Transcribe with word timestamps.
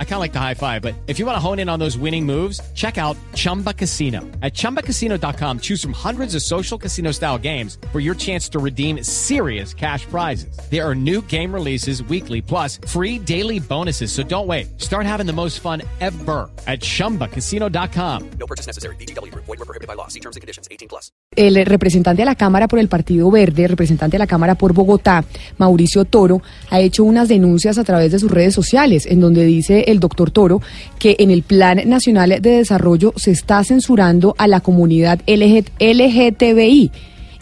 I 0.00 0.04
kind 0.04 0.14
of 0.14 0.20
like 0.20 0.32
the 0.32 0.40
high 0.40 0.54
five, 0.54 0.82
but 0.82 0.96
if 1.06 1.20
you 1.20 1.26
want 1.26 1.36
to 1.36 1.40
hone 1.40 1.60
in 1.60 1.68
on 1.68 1.78
those 1.78 1.96
winning 1.96 2.26
moves, 2.26 2.60
check 2.74 2.98
out 2.98 3.16
Chumba 3.34 3.72
Casino. 3.72 4.22
At 4.42 4.54
ChumbaCasino.com, 4.54 5.60
choose 5.60 5.80
from 5.80 5.92
hundreds 5.92 6.34
of 6.34 6.42
social 6.42 6.76
casino 6.76 7.12
style 7.12 7.38
games 7.38 7.78
for 7.92 8.00
your 8.00 8.16
chance 8.16 8.48
to 8.48 8.58
redeem 8.58 9.04
serious 9.04 9.72
cash 9.72 10.04
prizes. 10.06 10.58
There 10.68 10.84
are 10.84 10.96
new 10.96 11.22
game 11.22 11.54
releases 11.54 12.02
weekly, 12.02 12.42
plus 12.42 12.80
free 12.88 13.20
daily 13.20 13.60
bonuses. 13.60 14.10
So 14.10 14.24
don't 14.24 14.48
wait. 14.48 14.80
Start 14.80 15.06
having 15.06 15.26
the 15.26 15.32
most 15.32 15.60
fun 15.60 15.82
ever 16.00 16.50
at 16.66 16.80
ChumbaCasino.com. 16.80 18.30
No 18.40 18.46
purchase 18.46 18.66
necessary. 18.66 18.96
BGW. 18.96 19.32
Void 19.34 19.46
were 19.46 19.56
prohibited 19.58 19.86
by 19.86 19.94
law. 19.94 20.08
See 20.08 20.20
terms 20.20 20.34
and 20.34 20.40
conditions. 20.40 20.66
18 20.72 20.88
plus. 20.88 21.12
El 21.36 21.54
representante 21.66 22.22
de 22.22 22.26
la 22.26 22.34
Cámara 22.34 22.66
por 22.66 22.80
el 22.80 22.88
Partido 22.88 23.30
Verde, 23.30 23.68
representante 23.68 24.16
de 24.16 24.18
la 24.18 24.26
Cámara 24.26 24.56
por 24.56 24.72
Bogotá, 24.72 25.24
Mauricio 25.58 26.04
Toro, 26.04 26.42
ha 26.70 26.80
hecho 26.80 27.04
unas 27.04 27.28
denuncias 27.28 27.78
a 27.78 27.84
través 27.84 28.10
de 28.10 28.18
sus 28.18 28.30
redes 28.30 28.54
sociales, 28.54 29.06
en 29.06 29.20
donde 29.20 29.44
dice 29.44 29.84
el 29.90 30.00
doctor 30.00 30.30
Toro 30.30 30.60
que 30.98 31.16
en 31.18 31.30
el 31.30 31.42
Plan 31.42 31.80
Nacional 31.86 32.30
de 32.40 32.50
Desarrollo 32.50 33.12
se 33.16 33.30
está 33.30 33.62
censurando 33.64 34.34
a 34.38 34.48
la 34.48 34.60
comunidad 34.60 35.20
LGTBI 35.26 36.90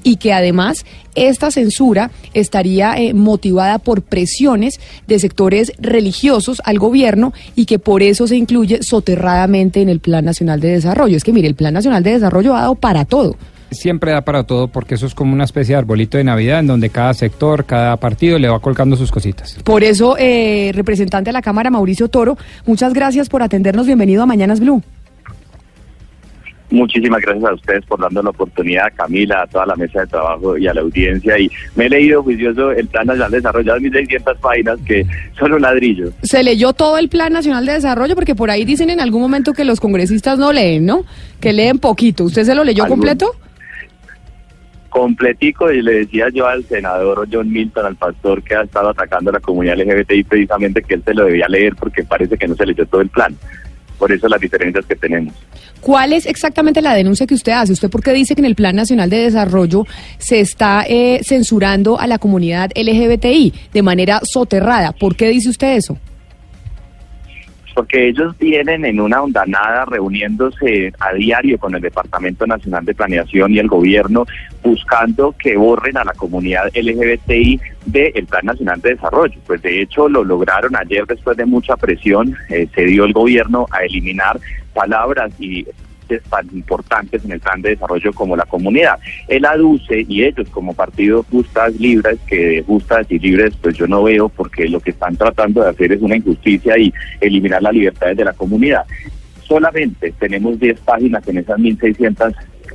y 0.02 0.16
que 0.16 0.32
además 0.32 0.84
esta 1.16 1.50
censura 1.50 2.12
estaría 2.32 2.94
eh, 2.96 3.12
motivada 3.12 3.80
por 3.80 4.02
presiones 4.02 4.78
de 5.08 5.18
sectores 5.18 5.72
religiosos 5.80 6.62
al 6.64 6.78
gobierno 6.78 7.32
y 7.56 7.64
que 7.64 7.80
por 7.80 8.04
eso 8.04 8.28
se 8.28 8.36
incluye 8.36 8.82
soterradamente 8.82 9.82
en 9.82 9.88
el 9.88 9.98
Plan 9.98 10.24
Nacional 10.24 10.60
de 10.60 10.68
Desarrollo. 10.68 11.16
Es 11.16 11.24
que 11.24 11.32
mire, 11.32 11.48
el 11.48 11.56
Plan 11.56 11.74
Nacional 11.74 12.04
de 12.04 12.12
Desarrollo 12.12 12.54
ha 12.54 12.60
dado 12.60 12.76
para 12.76 13.04
todo 13.04 13.36
siempre 13.76 14.12
da 14.12 14.22
para 14.22 14.44
todo 14.44 14.68
porque 14.68 14.96
eso 14.96 15.06
es 15.06 15.14
como 15.14 15.32
una 15.32 15.44
especie 15.44 15.74
de 15.74 15.78
arbolito 15.78 16.18
de 16.18 16.24
Navidad 16.24 16.60
en 16.60 16.66
donde 16.66 16.90
cada 16.90 17.14
sector, 17.14 17.64
cada 17.64 17.96
partido 17.96 18.38
le 18.38 18.48
va 18.48 18.58
colgando 18.60 18.96
sus 18.96 19.12
cositas. 19.12 19.58
Por 19.64 19.84
eso, 19.84 20.16
eh, 20.18 20.72
representante 20.74 21.28
de 21.28 21.32
la 21.32 21.42
Cámara, 21.42 21.70
Mauricio 21.70 22.08
Toro, 22.08 22.36
muchas 22.66 22.92
gracias 22.92 23.28
por 23.28 23.42
atendernos. 23.42 23.86
Bienvenido 23.86 24.22
a 24.22 24.26
Mañanas 24.26 24.60
Blue. 24.60 24.82
Muchísimas 26.70 27.22
gracias 27.22 27.44
a 27.44 27.54
ustedes 27.54 27.86
por 27.86 28.00
dando 28.00 28.22
la 28.22 28.30
oportunidad, 28.30 28.86
a 28.86 28.90
Camila, 28.90 29.42
a 29.42 29.46
toda 29.46 29.66
la 29.66 29.76
mesa 29.76 30.00
de 30.00 30.06
trabajo 30.08 30.58
y 30.58 30.66
a 30.66 30.74
la 30.74 30.80
audiencia. 30.80 31.38
Y 31.38 31.48
me 31.76 31.86
he 31.86 31.88
leído 31.88 32.22
juicioso 32.24 32.72
el 32.72 32.88
Plan 32.88 33.06
Nacional 33.06 33.30
de 33.30 33.36
Desarrollo, 33.36 33.74
de 33.74 33.80
1.600 33.80 34.36
páginas 34.38 34.78
que 34.84 35.06
son 35.38 35.52
un 35.52 35.62
ladrillo. 35.62 36.10
¿Se 36.22 36.42
leyó 36.42 36.72
todo 36.72 36.98
el 36.98 37.08
Plan 37.08 37.32
Nacional 37.32 37.64
de 37.66 37.74
Desarrollo? 37.74 38.16
Porque 38.16 38.34
por 38.34 38.50
ahí 38.50 38.64
dicen 38.64 38.90
en 38.90 39.00
algún 39.00 39.22
momento 39.22 39.52
que 39.52 39.64
los 39.64 39.78
congresistas 39.78 40.38
no 40.38 40.52
leen, 40.52 40.86
¿no? 40.86 41.04
Que 41.40 41.52
leen 41.52 41.78
poquito. 41.78 42.24
¿Usted 42.24 42.42
se 42.42 42.54
lo 42.54 42.64
leyó 42.64 42.86
completo? 42.88 43.36
Completico 44.96 45.70
y 45.70 45.82
le 45.82 45.92
decía 45.92 46.28
yo 46.32 46.46
al 46.46 46.64
senador 46.64 47.28
John 47.30 47.52
Milton, 47.52 47.84
al 47.84 47.96
pastor 47.96 48.42
que 48.42 48.54
ha 48.54 48.62
estado 48.62 48.88
atacando 48.88 49.28
a 49.28 49.34
la 49.34 49.40
comunidad 49.40 49.76
LGBTI, 49.76 50.24
precisamente 50.24 50.82
que 50.82 50.94
él 50.94 51.02
se 51.04 51.12
lo 51.12 51.26
debía 51.26 51.46
leer 51.48 51.76
porque 51.76 52.02
parece 52.02 52.38
que 52.38 52.48
no 52.48 52.54
se 52.54 52.64
leyó 52.64 52.86
todo 52.86 53.02
el 53.02 53.10
plan. 53.10 53.36
Por 53.98 54.10
eso 54.10 54.26
las 54.26 54.40
diferencias 54.40 54.86
que 54.86 54.96
tenemos. 54.96 55.34
¿Cuál 55.82 56.14
es 56.14 56.24
exactamente 56.24 56.80
la 56.80 56.94
denuncia 56.94 57.26
que 57.26 57.34
usted 57.34 57.52
hace? 57.52 57.74
¿Usted 57.74 57.90
por 57.90 58.02
qué 58.02 58.14
dice 58.14 58.34
que 58.34 58.40
en 58.40 58.46
el 58.46 58.54
Plan 58.54 58.74
Nacional 58.74 59.10
de 59.10 59.18
Desarrollo 59.18 59.84
se 60.16 60.40
está 60.40 60.84
eh, 60.88 61.20
censurando 61.22 62.00
a 62.00 62.06
la 62.06 62.18
comunidad 62.18 62.70
LGBTI 62.74 63.52
de 63.74 63.82
manera 63.82 64.20
soterrada? 64.24 64.92
¿Por 64.92 65.14
qué 65.14 65.28
dice 65.28 65.50
usted 65.50 65.76
eso? 65.76 65.98
Porque 67.76 68.08
ellos 68.08 68.34
vienen 68.38 68.86
en 68.86 68.98
una 68.98 69.22
ondanada 69.22 69.84
reuniéndose 69.84 70.94
a 70.98 71.12
diario 71.12 71.58
con 71.58 71.74
el 71.74 71.82
Departamento 71.82 72.46
Nacional 72.46 72.86
de 72.86 72.94
Planeación 72.94 73.52
y 73.52 73.58
el 73.58 73.68
gobierno 73.68 74.24
buscando 74.64 75.34
que 75.38 75.58
borren 75.58 75.98
a 75.98 76.04
la 76.04 76.14
comunidad 76.14 76.70
LGBTI 76.74 77.60
del 77.84 78.26
Plan 78.26 78.46
Nacional 78.46 78.80
de 78.80 78.94
Desarrollo. 78.94 79.38
Pues 79.46 79.60
de 79.60 79.82
hecho 79.82 80.08
lo 80.08 80.24
lograron 80.24 80.74
ayer 80.74 81.04
después 81.06 81.36
de 81.36 81.44
mucha 81.44 81.76
presión, 81.76 82.34
eh, 82.48 82.66
se 82.74 82.86
dio 82.86 83.04
el 83.04 83.12
gobierno 83.12 83.66
a 83.70 83.84
eliminar 83.84 84.40
palabras 84.72 85.34
y 85.38 85.66
tan 86.30 86.46
importantes 86.52 87.24
en 87.24 87.32
el 87.32 87.40
plan 87.40 87.60
de 87.62 87.70
desarrollo 87.70 88.12
como 88.12 88.36
la 88.36 88.44
comunidad. 88.44 88.98
Él 89.28 89.44
aduce 89.44 90.04
y 90.08 90.24
ellos 90.24 90.48
como 90.50 90.74
partido 90.74 91.24
justas 91.30 91.74
libres, 91.78 92.18
que 92.26 92.62
justas 92.66 93.06
y 93.10 93.18
libres 93.18 93.54
pues 93.60 93.76
yo 93.76 93.86
no 93.86 94.02
veo 94.02 94.28
porque 94.28 94.68
lo 94.68 94.80
que 94.80 94.90
están 94.90 95.16
tratando 95.16 95.62
de 95.62 95.70
hacer 95.70 95.92
es 95.92 96.02
una 96.02 96.16
injusticia 96.16 96.78
y 96.78 96.92
eliminar 97.20 97.62
las 97.62 97.74
libertades 97.74 98.16
de 98.16 98.24
la 98.24 98.32
comunidad. 98.32 98.84
Solamente 99.42 100.12
tenemos 100.18 100.58
10 100.58 100.80
páginas 100.80 101.26
en 101.28 101.38
esas 101.38 101.58
1600 101.58 102.34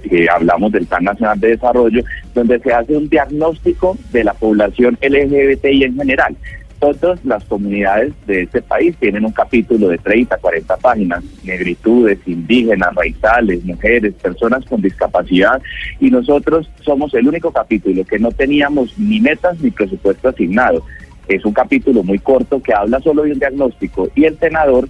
que 0.10 0.28
hablamos 0.30 0.72
del 0.72 0.88
Plan 0.88 1.04
Nacional 1.04 1.40
de 1.40 1.50
Desarrollo, 1.50 2.04
donde 2.34 2.60
se 2.60 2.74
hace 2.74 2.98
un 2.98 3.08
diagnóstico 3.08 3.98
de 4.12 4.24
la 4.24 4.34
población 4.34 4.98
LGBTI 5.02 5.84
en 5.84 5.96
general 5.96 6.36
todas 6.82 7.24
las 7.24 7.44
comunidades 7.46 8.12
de 8.26 8.42
este 8.42 8.62
país 8.62 8.96
tienen 9.00 9.24
un 9.24 9.32
capítulo 9.32 9.88
de 9.88 10.00
30, 10.00 10.36
40 10.38 10.78
páginas, 10.78 11.24
negritudes, 11.44 12.18
indígenas, 12.26 12.96
raizales, 12.96 13.64
mujeres, 13.64 14.16
personas 14.16 14.66
con 14.66 14.82
discapacidad, 14.82 15.62
y 16.00 16.10
nosotros 16.10 16.70
somos 16.84 17.14
el 17.14 17.28
único 17.28 17.52
capítulo 17.52 18.04
que 18.04 18.18
no 18.18 18.32
teníamos 18.32 18.98
ni 18.98 19.22
metas 19.22 19.60
ni 19.62 19.70
presupuesto 19.70 20.30
asignado. 20.30 20.84
Es 21.28 21.46
un 21.46 21.54
capítulo 21.54 22.04
muy 22.04 22.18
corto 22.18 22.62
que 22.62 22.74
habla 22.74 23.00
solo 23.00 23.24
de 23.24 23.34
un 23.34 23.40
diagnóstico 23.40 24.10
y 24.16 24.26
el 24.26 24.38
senador 24.40 24.90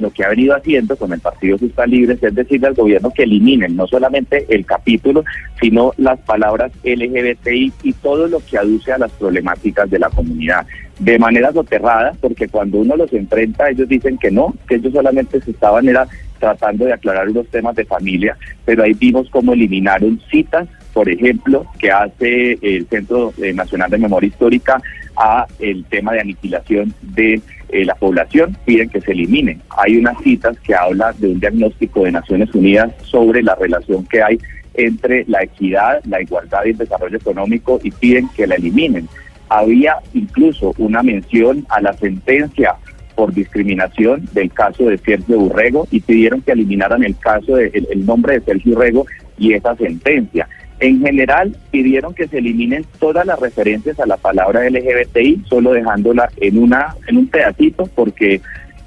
lo 0.00 0.10
que 0.10 0.24
ha 0.24 0.28
venido 0.28 0.54
haciendo 0.54 0.96
con 0.96 1.12
el 1.12 1.20
Partido 1.20 1.58
Justa 1.58 1.86
Libre 1.86 2.16
es 2.20 2.34
decirle 2.34 2.68
al 2.68 2.74
gobierno 2.74 3.10
que 3.10 3.24
eliminen 3.24 3.76
no 3.76 3.86
solamente 3.86 4.46
el 4.48 4.64
capítulo, 4.64 5.24
sino 5.60 5.92
las 5.96 6.18
palabras 6.20 6.72
LGBTI 6.82 7.72
y 7.82 7.92
todo 7.94 8.26
lo 8.26 8.40
que 8.40 8.58
aduce 8.58 8.92
a 8.92 8.98
las 8.98 9.12
problemáticas 9.12 9.90
de 9.90 9.98
la 9.98 10.10
comunidad 10.10 10.66
de 10.98 11.18
manera 11.18 11.50
soterrada, 11.52 12.12
porque 12.20 12.48
cuando 12.48 12.78
uno 12.78 12.94
los 12.94 13.12
enfrenta, 13.12 13.70
ellos 13.70 13.88
dicen 13.88 14.18
que 14.18 14.30
no, 14.30 14.54
que 14.68 14.76
ellos 14.76 14.92
solamente 14.92 15.40
se 15.40 15.50
estaban 15.50 15.88
era 15.88 16.06
tratando 16.38 16.86
de 16.86 16.92
aclarar 16.92 17.28
unos 17.28 17.46
temas 17.48 17.76
de 17.76 17.84
familia, 17.84 18.36
pero 18.64 18.82
ahí 18.82 18.94
vimos 18.94 19.28
cómo 19.30 19.52
eliminaron 19.52 20.20
citas, 20.30 20.68
por 20.92 21.08
ejemplo, 21.08 21.66
que 21.78 21.90
hace 21.90 22.58
el 22.62 22.86
Centro 22.88 23.32
eh, 23.40 23.52
Nacional 23.52 23.90
de 23.90 23.98
Memoria 23.98 24.28
Histórica 24.28 24.80
a 25.16 25.46
el 25.58 25.84
tema 25.84 26.12
de 26.12 26.20
aniquilación 26.20 26.94
de 27.02 27.40
eh, 27.72 27.84
la 27.84 27.94
población, 27.94 28.56
piden 28.64 28.88
que 28.88 29.00
se 29.00 29.12
eliminen. 29.12 29.60
Hay 29.76 29.96
unas 29.96 30.18
citas 30.22 30.58
que 30.60 30.74
hablan 30.74 31.14
de 31.18 31.28
un 31.28 31.40
diagnóstico 31.40 32.04
de 32.04 32.12
Naciones 32.12 32.54
Unidas 32.54 32.92
sobre 33.02 33.42
la 33.42 33.54
relación 33.54 34.04
que 34.06 34.22
hay 34.22 34.38
entre 34.74 35.24
la 35.26 35.42
equidad, 35.42 36.02
la 36.04 36.20
igualdad 36.22 36.64
y 36.64 36.70
el 36.70 36.78
desarrollo 36.78 37.16
económico 37.16 37.80
y 37.82 37.90
piden 37.90 38.28
que 38.36 38.46
la 38.46 38.54
eliminen. 38.54 39.08
Había 39.48 39.96
incluso 40.14 40.74
una 40.78 41.02
mención 41.02 41.66
a 41.68 41.80
la 41.80 41.92
sentencia 41.94 42.76
por 43.14 43.34
discriminación 43.34 44.28
del 44.32 44.52
caso 44.52 44.84
de 44.84 44.98
Sergio 44.98 45.38
Urrego 45.38 45.86
y 45.90 46.00
pidieron 46.00 46.40
que 46.40 46.52
eliminaran 46.52 47.02
el 47.02 47.18
caso 47.18 47.56
de, 47.56 47.66
el, 47.90 48.06
nombre 48.06 48.38
de 48.38 48.44
Sergio 48.46 48.74
Urrego 48.74 49.06
y 49.36 49.52
esa 49.52 49.76
sentencia. 49.76 50.48
En 50.80 51.00
general, 51.00 51.54
pidieron 51.70 52.14
que 52.14 52.26
se 52.26 52.38
eliminen 52.38 52.86
todas 52.98 53.26
las 53.26 53.38
referencias 53.38 54.00
a 54.00 54.06
la 54.06 54.16
palabra 54.16 54.68
LGBTI, 54.68 55.44
solo 55.46 55.72
dejándola 55.72 56.30
en 56.38 56.58
una 56.58 56.96
en 57.06 57.18
un 57.18 57.26
pedacito, 57.28 57.86
porque 57.94 58.40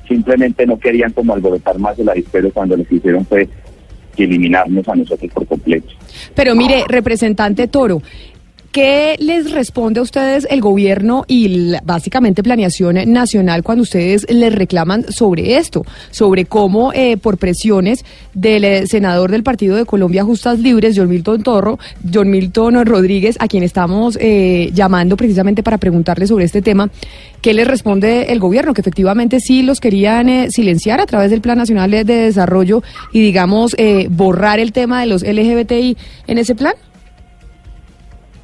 simplemente 0.08 0.66
no 0.66 0.80
querían 0.80 1.12
como 1.12 1.34
alborotar 1.34 1.78
más 1.80 1.98
el 2.00 2.10
avispero 2.10 2.52
cuando 2.52 2.76
que 2.78 2.96
hicieron 2.96 3.26
fue 3.26 3.48
eliminarnos 4.18 4.88
a 4.88 4.96
nosotros 4.96 5.32
por 5.32 5.48
completo. 5.48 5.90
Pero 6.36 6.56
mire, 6.56 6.84
representante 6.88 7.68
Toro, 7.68 8.02
¿Qué 8.74 9.18
les 9.20 9.52
responde 9.52 10.00
a 10.00 10.04
ustedes 10.04 10.48
el 10.50 10.60
gobierno 10.60 11.26
y 11.28 11.74
básicamente 11.84 12.42
planeación 12.42 12.98
nacional 13.06 13.62
cuando 13.62 13.84
ustedes 13.84 14.26
les 14.28 14.52
reclaman 14.52 15.06
sobre 15.12 15.58
esto? 15.58 15.86
Sobre 16.10 16.46
cómo 16.46 16.92
eh, 16.92 17.18
por 17.18 17.38
presiones 17.38 18.04
del 18.34 18.64
eh, 18.64 18.88
senador 18.88 19.30
del 19.30 19.44
Partido 19.44 19.76
de 19.76 19.86
Colombia 19.86 20.24
Justas 20.24 20.58
Libres, 20.58 20.96
John 20.98 21.08
Milton 21.08 21.44
Torro, 21.44 21.78
John 22.12 22.32
Milton 22.32 22.84
Rodríguez, 22.84 23.36
a 23.40 23.48
quien 23.48 23.62
estamos 23.62 24.18
eh, 24.20 24.72
llamando 24.74 25.18
precisamente 25.18 25.62
para 25.62 25.78
preguntarle 25.78 26.26
sobre 26.26 26.46
este 26.46 26.64
tema, 26.64 26.90
¿qué 27.42 27.54
les 27.54 27.68
responde 27.68 28.32
el 28.32 28.40
gobierno? 28.40 28.74
Que 28.74 28.82
efectivamente 28.82 29.40
sí 29.40 29.62
los 29.62 29.80
querían 29.82 30.50
silenciar 30.50 31.00
a 31.00 31.06
través 31.06 31.30
del 31.30 31.42
Plan 31.42 31.60
Nacional 31.60 31.92
de 31.92 32.04
Desarrollo 32.06 32.82
y 33.12 33.22
digamos 33.22 33.76
borrar 34.10 34.60
el 34.60 34.72
tema 34.72 35.00
de 35.00 35.06
los 35.06 35.22
LGBTI 35.22 35.96
en 36.26 36.38
ese 36.40 36.56
plan 36.56 36.74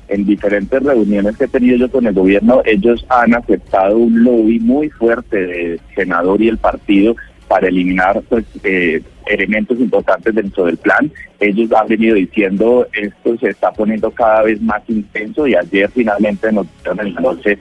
en 0.10 0.26
diferentes 0.26 0.82
reuniones 0.84 1.38
que 1.38 1.46
he 1.46 1.48
tenido 1.48 1.78
yo 1.78 1.92
con 1.92 2.06
el 2.08 2.14
gobierno, 2.14 2.62
ellos 2.66 3.06
han 3.10 3.36
aceptado 3.36 3.98
un 3.98 4.24
lobby 4.24 4.60
muy 4.60 4.90
fuerte 4.90 5.46
del 5.46 5.82
senador 5.96 6.42
y 6.42 6.50
el 6.50 6.58
partido 6.58 7.16
para 7.48 7.68
eliminar 7.68 8.22
pues, 8.30 8.46
eh, 8.64 9.02
elementos 9.26 9.80
importantes 9.80 10.36
dentro 10.36 10.66
del 10.66 10.78
plan. 10.78 11.12
Ellos 11.40 11.72
han 11.72 11.88
venido 11.88 12.16
diciendo 12.16 12.88
esto 12.94 13.38
se 13.38 13.50
está 13.50 13.72
poniendo 13.72 14.12
cada 14.12 14.44
vez 14.44 14.62
más 14.62 14.82
intenso 14.88 15.48
y 15.48 15.56
ayer 15.56 15.90
finalmente 15.94 16.52
nos 16.52 16.68
dieron 16.84 17.00
el 17.08 17.16
noche 17.16 17.58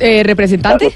Eh, 0.00 0.22
representante. 0.22 0.92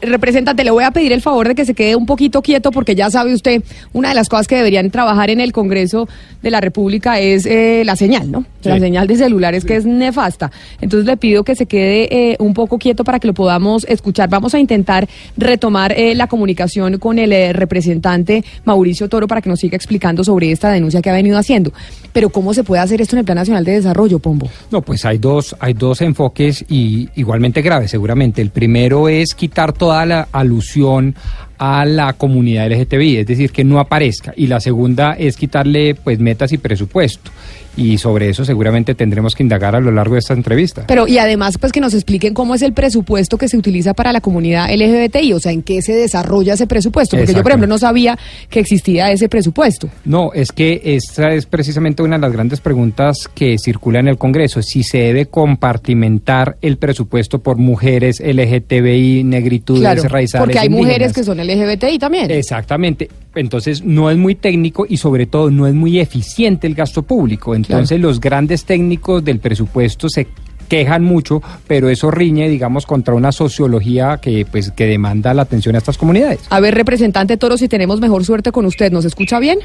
Representante, 0.00 0.64
le 0.64 0.70
voy 0.70 0.84
a 0.84 0.90
pedir 0.90 1.12
el 1.12 1.22
favor 1.22 1.48
de 1.48 1.54
que 1.54 1.64
se 1.64 1.74
quede 1.74 1.94
un 1.94 2.06
poquito 2.06 2.42
quieto 2.42 2.70
porque 2.70 2.94
ya 2.94 3.10
sabe 3.10 3.32
usted, 3.32 3.62
una 3.92 4.08
de 4.08 4.14
las 4.14 4.28
cosas 4.28 4.48
que 4.48 4.56
deberían 4.56 4.90
trabajar 4.90 5.30
en 5.30 5.40
el 5.40 5.52
Congreso 5.52 6.08
de 6.42 6.50
la 6.50 6.60
República 6.60 7.20
es 7.20 7.46
eh, 7.46 7.82
la 7.84 7.96
señal, 7.96 8.30
¿no? 8.30 8.44
La 8.64 8.78
señal 8.78 9.06
de 9.06 9.16
celulares 9.16 9.64
que 9.64 9.76
es 9.76 9.86
nefasta. 9.86 10.50
Entonces 10.80 11.06
le 11.06 11.16
pido 11.16 11.44
que 11.44 11.54
se 11.54 11.66
quede 11.66 12.32
eh, 12.32 12.36
un 12.38 12.54
poco 12.54 12.78
quieto 12.78 13.04
para 13.04 13.18
que 13.18 13.26
lo 13.26 13.34
podamos 13.34 13.84
escuchar. 13.88 14.28
Vamos 14.28 14.54
a 14.54 14.58
intentar 14.58 15.08
retomar 15.36 15.92
eh, 15.92 16.14
la 16.14 16.26
comunicación 16.26 16.98
con 16.98 17.18
el 17.18 17.54
representante 17.54 18.44
Mauricio 18.64 19.08
Toro 19.08 19.26
para 19.26 19.40
que 19.40 19.48
nos 19.48 19.60
siga 19.60 19.76
explicando 19.76 20.24
sobre 20.24 20.50
esta 20.50 20.70
denuncia 20.70 21.00
que 21.00 21.10
ha 21.10 21.14
venido 21.14 21.38
haciendo. 21.38 21.72
Pero 22.12 22.30
¿cómo 22.30 22.52
se 22.52 22.64
puede 22.64 22.82
hacer 22.82 23.00
esto 23.00 23.16
en 23.16 23.20
el 23.20 23.24
Plan 23.24 23.36
Nacional 23.36 23.64
de 23.64 23.72
Desarrollo, 23.72 24.18
Pombo? 24.18 24.48
No, 24.70 24.82
pues 24.82 25.04
hay 25.04 25.18
dos, 25.18 25.54
hay 25.60 25.74
dos 25.74 26.00
enfoques 26.00 26.64
y 26.68 27.08
igualmente 27.14 27.62
graves 27.62 27.90
seguramente. 27.90 28.42
El 28.42 28.50
primero 28.50 29.08
es 29.08 29.34
quitar 29.34 29.67
toda 29.72 30.04
la 30.06 30.28
alusión 30.32 31.14
a 31.58 31.84
la 31.84 32.12
comunidad 32.12 32.70
LGTBI, 32.70 33.18
es 33.18 33.26
decir, 33.26 33.50
que 33.50 33.64
no 33.64 33.80
aparezca. 33.80 34.32
Y 34.36 34.46
la 34.46 34.60
segunda 34.60 35.14
es 35.14 35.36
quitarle 35.36 35.94
pues 35.94 36.18
metas 36.18 36.52
y 36.52 36.58
presupuesto 36.58 37.30
y 37.78 37.96
sobre 37.98 38.28
eso 38.28 38.44
seguramente 38.44 38.94
tendremos 38.94 39.34
que 39.34 39.42
indagar 39.42 39.76
a 39.76 39.80
lo 39.80 39.90
largo 39.90 40.14
de 40.14 40.20
esta 40.20 40.34
entrevista. 40.34 40.84
Pero 40.86 41.06
y 41.06 41.18
además 41.18 41.58
pues 41.58 41.72
que 41.72 41.80
nos 41.80 41.94
expliquen 41.94 42.34
cómo 42.34 42.54
es 42.54 42.62
el 42.62 42.72
presupuesto 42.72 43.38
que 43.38 43.48
se 43.48 43.56
utiliza 43.56 43.94
para 43.94 44.12
la 44.12 44.20
comunidad 44.20 44.68
LGBTI, 44.70 45.32
o 45.32 45.40
sea, 45.40 45.52
en 45.52 45.62
qué 45.62 45.80
se 45.80 45.92
desarrolla 45.92 46.54
ese 46.54 46.66
presupuesto, 46.66 47.16
porque 47.16 47.32
yo 47.32 47.42
por 47.42 47.52
ejemplo 47.52 47.68
no 47.68 47.78
sabía 47.78 48.18
que 48.50 48.60
existía 48.60 49.10
ese 49.12 49.28
presupuesto. 49.28 49.88
No, 50.04 50.32
es 50.32 50.52
que 50.52 50.80
esta 50.84 51.32
es 51.32 51.46
precisamente 51.46 52.02
una 52.02 52.16
de 52.16 52.22
las 52.22 52.32
grandes 52.32 52.60
preguntas 52.60 53.28
que 53.32 53.56
circula 53.58 54.00
en 54.00 54.08
el 54.08 54.18
Congreso, 54.18 54.62
si 54.62 54.82
se 54.82 54.98
debe 54.98 55.26
compartimentar 55.26 56.56
el 56.60 56.78
presupuesto 56.78 57.38
por 57.38 57.56
mujeres 57.56 58.20
LGTBI, 58.20 59.22
negritudes, 59.24 59.82
claro, 59.82 60.02
raizales. 60.04 60.44
Porque 60.44 60.58
hay 60.58 60.68
mujeres 60.68 61.12
que 61.12 61.22
son 61.22 61.38
LGBTI 61.38 61.98
también. 61.98 62.30
Exactamente. 62.30 63.08
Entonces 63.34 63.84
no 63.84 64.10
es 64.10 64.16
muy 64.16 64.34
técnico 64.34 64.86
y 64.88 64.96
sobre 64.96 65.26
todo 65.26 65.50
no 65.50 65.66
es 65.66 65.74
muy 65.74 66.00
eficiente 66.00 66.66
el 66.66 66.74
gasto 66.74 67.02
público. 67.02 67.54
Entonces 67.54 67.67
los 67.98 68.20
grandes 68.20 68.64
técnicos 68.64 69.24
del 69.24 69.38
presupuesto 69.38 70.08
se 70.08 70.26
quejan 70.68 71.02
mucho, 71.02 71.42
pero 71.66 71.88
eso 71.88 72.10
riñe, 72.10 72.48
digamos, 72.48 72.86
contra 72.86 73.14
una 73.14 73.32
sociología 73.32 74.18
que 74.20 74.46
pues 74.50 74.70
que 74.70 74.86
demanda 74.86 75.34
la 75.34 75.42
atención 75.42 75.74
a 75.74 75.78
estas 75.78 75.98
comunidades. 75.98 76.40
A 76.50 76.60
ver, 76.60 76.74
representante 76.74 77.36
Toro, 77.36 77.56
si 77.56 77.68
tenemos 77.68 78.00
mejor 78.00 78.24
suerte 78.24 78.52
con 78.52 78.66
usted, 78.66 78.92
¿nos 78.92 79.04
escucha 79.04 79.38
bien? 79.40 79.58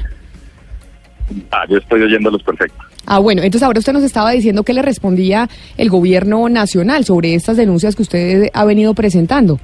Ah, 1.50 1.64
yo 1.68 1.78
estoy 1.78 2.02
oyéndolos 2.02 2.42
perfecto. 2.42 2.78
Ah, 3.06 3.18
bueno, 3.18 3.42
entonces 3.42 3.64
ahora 3.64 3.78
usted 3.78 3.92
nos 3.92 4.02
estaba 4.02 4.30
diciendo 4.30 4.62
que 4.62 4.72
le 4.72 4.82
respondía 4.82 5.48
el 5.76 5.90
gobierno 5.90 6.48
nacional 6.48 7.04
sobre 7.04 7.34
estas 7.34 7.56
denuncias 7.56 7.96
que 7.96 8.02
usted 8.02 8.50
ha 8.52 8.64
venido 8.64 8.94
presentando 8.94 9.60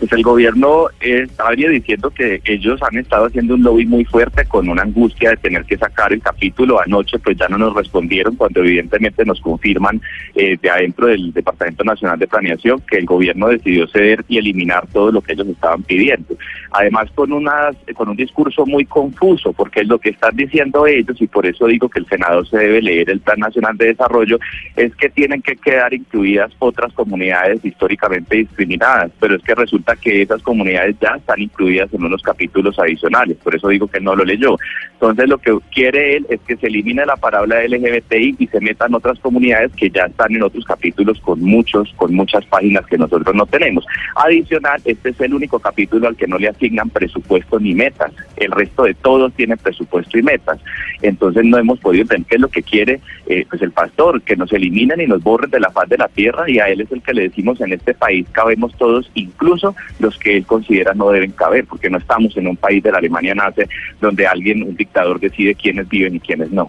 pues 0.00 0.12
el 0.14 0.22
gobierno 0.22 0.86
estaría 0.98 1.68
diciendo 1.68 2.10
que 2.10 2.40
ellos 2.46 2.80
han 2.82 2.96
estado 2.96 3.26
haciendo 3.26 3.54
un 3.54 3.62
lobby 3.62 3.84
muy 3.84 4.06
fuerte 4.06 4.46
con 4.46 4.66
una 4.66 4.82
angustia 4.82 5.30
de 5.30 5.36
tener 5.36 5.64
que 5.66 5.76
sacar 5.76 6.10
el 6.10 6.22
capítulo. 6.22 6.80
Anoche 6.80 7.18
pues 7.18 7.36
ya 7.36 7.48
no 7.48 7.58
nos 7.58 7.74
respondieron 7.74 8.34
cuando 8.34 8.60
evidentemente 8.60 9.26
nos 9.26 9.38
confirman 9.42 10.00
eh, 10.34 10.56
de 10.60 10.70
adentro 10.70 11.06
del 11.06 11.34
Departamento 11.34 11.84
Nacional 11.84 12.18
de 12.18 12.26
Planeación 12.26 12.80
que 12.90 12.96
el 12.96 13.04
gobierno 13.04 13.48
decidió 13.48 13.86
ceder 13.88 14.24
y 14.26 14.38
eliminar 14.38 14.86
todo 14.86 15.12
lo 15.12 15.20
que 15.20 15.34
ellos 15.34 15.48
estaban 15.48 15.82
pidiendo. 15.82 16.34
Además 16.70 17.10
con, 17.14 17.32
unas, 17.32 17.76
con 17.94 18.08
un 18.08 18.16
discurso 18.16 18.64
muy 18.64 18.86
confuso 18.86 19.52
porque 19.52 19.84
lo 19.84 19.98
que 19.98 20.10
están 20.10 20.34
diciendo 20.34 20.86
ellos 20.86 21.20
y 21.20 21.26
por 21.26 21.44
eso 21.44 21.66
digo 21.66 21.90
que 21.90 21.98
el 21.98 22.06
Senado 22.06 22.42
se 22.46 22.56
debe 22.56 22.80
leer 22.80 23.10
el 23.10 23.20
Plan 23.20 23.40
Nacional 23.40 23.76
de 23.76 23.88
Desarrollo 23.88 24.38
es 24.76 24.94
que 24.96 25.10
tienen 25.10 25.42
que 25.42 25.56
quedar 25.56 25.92
incluidas 25.92 26.50
otras 26.58 26.90
comunidades 26.94 27.62
históricamente 27.62 28.38
discriminadas, 28.38 29.10
pero 29.20 29.36
es 29.36 29.42
que 29.42 29.54
resulta 29.54 29.89
que 29.96 30.22
esas 30.22 30.42
comunidades 30.42 30.96
ya 31.00 31.14
están 31.16 31.40
incluidas 31.40 31.92
en 31.92 32.04
unos 32.04 32.22
capítulos 32.22 32.78
adicionales, 32.78 33.36
por 33.38 33.54
eso 33.54 33.68
digo 33.68 33.86
que 33.86 34.00
no 34.00 34.14
lo 34.14 34.24
leyó. 34.24 34.56
Entonces 34.92 35.28
lo 35.28 35.38
que 35.38 35.56
quiere 35.72 36.16
él 36.16 36.26
es 36.28 36.40
que 36.40 36.56
se 36.56 36.66
elimine 36.66 37.06
la 37.06 37.16
palabra 37.16 37.66
LGBTI 37.66 38.36
y 38.38 38.46
se 38.46 38.60
metan 38.60 38.94
otras 38.94 39.18
comunidades 39.20 39.72
que 39.72 39.90
ya 39.90 40.04
están 40.04 40.34
en 40.34 40.42
otros 40.42 40.64
capítulos 40.64 41.20
con 41.20 41.40
muchos, 41.40 41.92
con 41.96 42.14
muchas 42.14 42.44
páginas 42.46 42.86
que 42.86 42.98
nosotros 42.98 43.34
no 43.34 43.46
tenemos. 43.46 43.84
Adicional, 44.16 44.80
este 44.84 45.10
es 45.10 45.20
el 45.20 45.34
único 45.34 45.58
capítulo 45.58 46.08
al 46.08 46.16
que 46.16 46.26
no 46.26 46.38
le 46.38 46.48
asignan 46.48 46.90
presupuesto 46.90 47.58
ni 47.58 47.74
metas. 47.74 48.12
El 48.36 48.52
resto 48.52 48.84
de 48.84 48.94
todos 48.94 49.32
tienen 49.34 49.58
presupuesto 49.58 50.18
y 50.18 50.22
metas. 50.22 50.58
Entonces 51.02 51.44
no 51.44 51.58
hemos 51.58 51.78
podido 51.80 52.02
entender 52.02 52.28
qué 52.28 52.34
es 52.36 52.40
lo 52.40 52.48
que 52.48 52.62
quiere 52.62 53.00
eh, 53.26 53.46
pues 53.48 53.62
el 53.62 53.72
pastor, 53.72 54.20
que 54.22 54.36
nos 54.36 54.52
eliminen 54.52 55.00
y 55.00 55.06
nos 55.06 55.22
borren 55.22 55.50
de 55.50 55.60
la 55.60 55.70
faz 55.70 55.88
de 55.88 55.96
la 55.96 56.08
tierra 56.08 56.50
y 56.50 56.58
a 56.58 56.68
él 56.68 56.80
es 56.80 56.92
el 56.92 57.02
que 57.02 57.14
le 57.14 57.22
decimos 57.22 57.60
en 57.60 57.72
este 57.72 57.94
país 57.94 58.26
cabemos 58.32 58.74
todos, 58.76 59.10
incluso 59.14 59.74
los 59.98 60.18
que 60.18 60.36
él 60.36 60.46
considera 60.46 60.94
no 60.94 61.10
deben 61.10 61.32
caber, 61.32 61.64
porque 61.66 61.90
no 61.90 61.98
estamos 61.98 62.36
en 62.36 62.46
un 62.46 62.56
país 62.56 62.82
de 62.82 62.92
la 62.92 62.98
Alemania 62.98 63.34
nace 63.34 63.68
donde 64.00 64.26
alguien, 64.26 64.62
un 64.62 64.76
dictador, 64.76 65.20
decide 65.20 65.54
quiénes 65.54 65.88
viven 65.88 66.16
y 66.16 66.20
quiénes 66.20 66.50
no. 66.50 66.68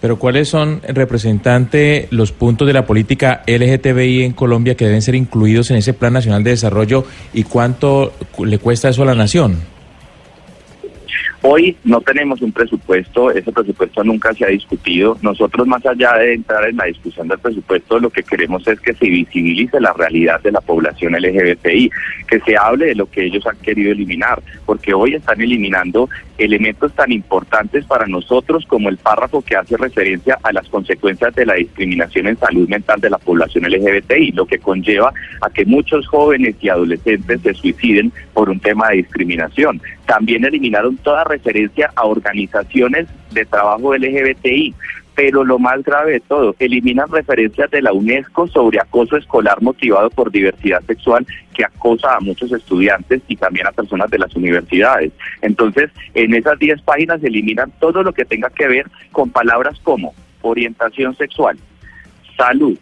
Pero 0.00 0.18
¿cuáles 0.18 0.48
son, 0.48 0.80
representante, 0.88 2.08
los 2.10 2.32
puntos 2.32 2.66
de 2.66 2.72
la 2.72 2.86
política 2.86 3.42
LGTBI 3.46 4.24
en 4.24 4.32
Colombia 4.32 4.74
que 4.74 4.86
deben 4.86 5.02
ser 5.02 5.14
incluidos 5.14 5.70
en 5.70 5.76
ese 5.76 5.92
Plan 5.92 6.14
Nacional 6.14 6.42
de 6.42 6.50
Desarrollo 6.50 7.04
y 7.34 7.42
cuánto 7.42 8.12
le 8.42 8.58
cuesta 8.58 8.88
eso 8.88 9.02
a 9.02 9.06
la 9.06 9.14
nación? 9.14 9.58
Hoy 11.42 11.76
no 11.84 12.00
tenemos 12.00 12.42
un 12.42 12.52
presupuesto, 12.52 13.30
ese 13.30 13.50
presupuesto 13.52 14.04
nunca 14.04 14.34
se 14.34 14.44
ha 14.44 14.48
discutido. 14.48 15.16
Nosotros, 15.22 15.66
más 15.66 15.84
allá 15.86 16.14
de 16.14 16.34
entrar 16.34 16.68
en 16.68 16.76
la 16.76 16.84
discusión 16.84 17.28
del 17.28 17.38
presupuesto, 17.38 17.98
lo 17.98 18.10
que 18.10 18.22
queremos 18.22 18.66
es 18.68 18.80
que 18.80 18.94
se 18.94 19.06
visibilice 19.06 19.80
la 19.80 19.92
realidad 19.92 20.40
de 20.42 20.52
la 20.52 20.60
población 20.60 21.14
LGBTI, 21.14 21.90
que 22.28 22.40
se 22.40 22.56
hable 22.56 22.86
de 22.86 22.94
lo 22.94 23.10
que 23.10 23.24
ellos 23.24 23.46
han 23.46 23.56
querido 23.56 23.92
eliminar, 23.92 24.42
porque 24.66 24.92
hoy 24.92 25.14
están 25.14 25.40
eliminando 25.40 26.08
elementos 26.38 26.92
tan 26.94 27.12
importantes 27.12 27.84
para 27.84 28.06
nosotros 28.06 28.64
como 28.66 28.88
el 28.88 28.96
párrafo 28.96 29.42
que 29.42 29.56
hace 29.56 29.76
referencia 29.76 30.38
a 30.42 30.52
las 30.52 30.68
consecuencias 30.68 31.34
de 31.34 31.46
la 31.46 31.54
discriminación 31.54 32.26
en 32.26 32.38
salud 32.38 32.68
mental 32.68 33.00
de 33.00 33.10
la 33.10 33.18
población 33.18 33.64
LGBTI, 33.64 34.32
lo 34.32 34.46
que 34.46 34.58
conlleva 34.58 35.12
a 35.42 35.50
que 35.50 35.64
muchos 35.64 36.06
jóvenes 36.06 36.56
y 36.60 36.68
adolescentes 36.68 37.40
se 37.42 37.54
suiciden 37.54 38.12
por 38.32 38.48
un 38.48 38.60
tema 38.60 38.88
de 38.88 38.96
discriminación. 38.96 39.80
También 40.10 40.44
eliminaron 40.44 40.96
toda 40.96 41.22
referencia 41.22 41.92
a 41.94 42.04
organizaciones 42.04 43.06
de 43.30 43.46
trabajo 43.46 43.94
LGBTI. 43.94 44.74
Pero 45.14 45.44
lo 45.44 45.56
más 45.60 45.84
grave 45.84 46.14
de 46.14 46.20
todo, 46.20 46.56
eliminan 46.58 47.08
referencias 47.08 47.70
de 47.70 47.80
la 47.80 47.92
UNESCO 47.92 48.48
sobre 48.48 48.80
acoso 48.80 49.16
escolar 49.16 49.62
motivado 49.62 50.10
por 50.10 50.32
diversidad 50.32 50.82
sexual 50.82 51.24
que 51.54 51.64
acosa 51.64 52.16
a 52.16 52.20
muchos 52.20 52.50
estudiantes 52.50 53.22
y 53.28 53.36
también 53.36 53.68
a 53.68 53.70
personas 53.70 54.10
de 54.10 54.18
las 54.18 54.34
universidades. 54.34 55.12
Entonces, 55.42 55.92
en 56.14 56.34
esas 56.34 56.58
10 56.58 56.82
páginas 56.82 57.22
eliminan 57.22 57.72
todo 57.78 58.02
lo 58.02 58.12
que 58.12 58.24
tenga 58.24 58.50
que 58.50 58.66
ver 58.66 58.86
con 59.12 59.30
palabras 59.30 59.78
como 59.84 60.12
orientación 60.42 61.14
sexual, 61.14 61.56
salud, 62.36 62.76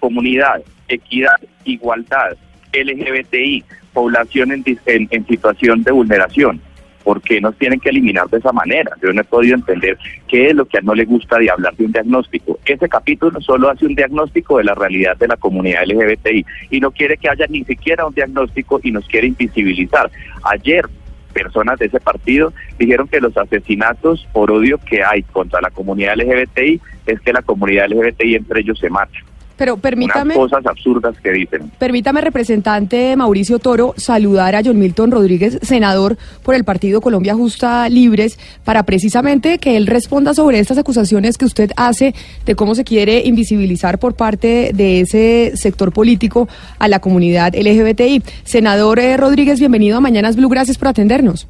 comunidad, 0.00 0.60
equidad, 0.88 1.40
igualdad, 1.64 2.36
LGBTI, 2.74 3.64
población 3.94 4.52
en, 4.52 4.64
en 4.86 5.26
situación 5.26 5.82
de 5.82 5.92
vulneración, 5.92 6.60
¿Por 7.04 7.20
qué 7.20 7.40
nos 7.40 7.56
tienen 7.56 7.78
que 7.78 7.90
eliminar 7.90 8.28
de 8.30 8.38
esa 8.38 8.50
manera? 8.50 8.90
Yo 9.02 9.12
no 9.12 9.20
he 9.20 9.24
podido 9.24 9.54
entender 9.54 9.98
qué 10.26 10.48
es 10.48 10.54
lo 10.54 10.64
que 10.64 10.78
a 10.78 10.80
no 10.80 10.94
le 10.94 11.04
gusta 11.04 11.38
de 11.38 11.50
hablar 11.50 11.76
de 11.76 11.84
un 11.84 11.92
diagnóstico. 11.92 12.58
Ese 12.64 12.88
capítulo 12.88 13.40
solo 13.40 13.70
hace 13.70 13.86
un 13.86 13.94
diagnóstico 13.94 14.58
de 14.58 14.64
la 14.64 14.74
realidad 14.74 15.16
de 15.18 15.28
la 15.28 15.36
comunidad 15.36 15.84
LGBTI 15.86 16.46
y 16.70 16.80
no 16.80 16.90
quiere 16.90 17.18
que 17.18 17.28
haya 17.28 17.46
ni 17.48 17.62
siquiera 17.64 18.06
un 18.06 18.14
diagnóstico 18.14 18.80
y 18.82 18.90
nos 18.90 19.06
quiere 19.06 19.28
invisibilizar. 19.28 20.10
Ayer 20.44 20.86
personas 21.34 21.78
de 21.78 21.86
ese 21.86 22.00
partido 22.00 22.52
dijeron 22.78 23.08
que 23.08 23.20
los 23.20 23.36
asesinatos 23.36 24.26
por 24.32 24.50
odio 24.50 24.78
que 24.78 25.04
hay 25.04 25.22
contra 25.24 25.60
la 25.60 25.70
comunidad 25.70 26.16
LGBTI 26.16 26.80
es 27.06 27.20
que 27.20 27.32
la 27.32 27.42
comunidad 27.42 27.88
LGBTI 27.88 28.36
entre 28.36 28.60
ellos 28.60 28.78
se 28.78 28.88
mata. 28.88 29.18
Pero 29.56 29.76
permítame. 29.76 30.34
cosas 30.34 30.66
absurdas 30.66 31.14
que 31.22 31.30
dicen. 31.30 31.70
Permítame, 31.78 32.20
representante 32.20 33.16
Mauricio 33.16 33.58
Toro, 33.58 33.94
saludar 33.96 34.56
a 34.56 34.62
John 34.64 34.78
Milton 34.78 35.10
Rodríguez, 35.10 35.58
senador 35.62 36.16
por 36.42 36.54
el 36.54 36.64
Partido 36.64 37.00
Colombia 37.00 37.34
Justa 37.34 37.88
Libres, 37.88 38.38
para 38.64 38.82
precisamente 38.82 39.58
que 39.58 39.76
él 39.76 39.86
responda 39.86 40.34
sobre 40.34 40.58
estas 40.58 40.78
acusaciones 40.78 41.38
que 41.38 41.44
usted 41.44 41.70
hace 41.76 42.14
de 42.44 42.54
cómo 42.54 42.74
se 42.74 42.84
quiere 42.84 43.22
invisibilizar 43.24 43.98
por 43.98 44.14
parte 44.14 44.72
de 44.74 45.00
ese 45.00 45.52
sector 45.56 45.92
político 45.92 46.48
a 46.78 46.88
la 46.88 46.98
comunidad 46.98 47.54
LGBTI. 47.54 48.22
Senador 48.42 48.98
eh, 48.98 49.16
Rodríguez, 49.16 49.60
bienvenido 49.60 49.98
a 49.98 50.00
Mañanas 50.00 50.36
Blue, 50.36 50.48
gracias 50.48 50.78
por 50.78 50.88
atendernos. 50.88 51.48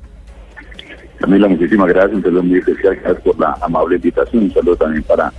Camila, 1.19 1.49
muchísimas 1.49 1.89
gracias, 1.89 2.17
un 2.17 2.23
saludo 2.23 2.43
muy 2.43 2.59
especial, 2.59 2.97
gracias 2.97 3.23
por 3.23 3.39
la 3.39 3.57
amable 3.63 3.97
invitación, 3.97 4.45
un 4.45 4.53
saludo 4.53 4.77
también 4.77 5.03
para 5.05 5.33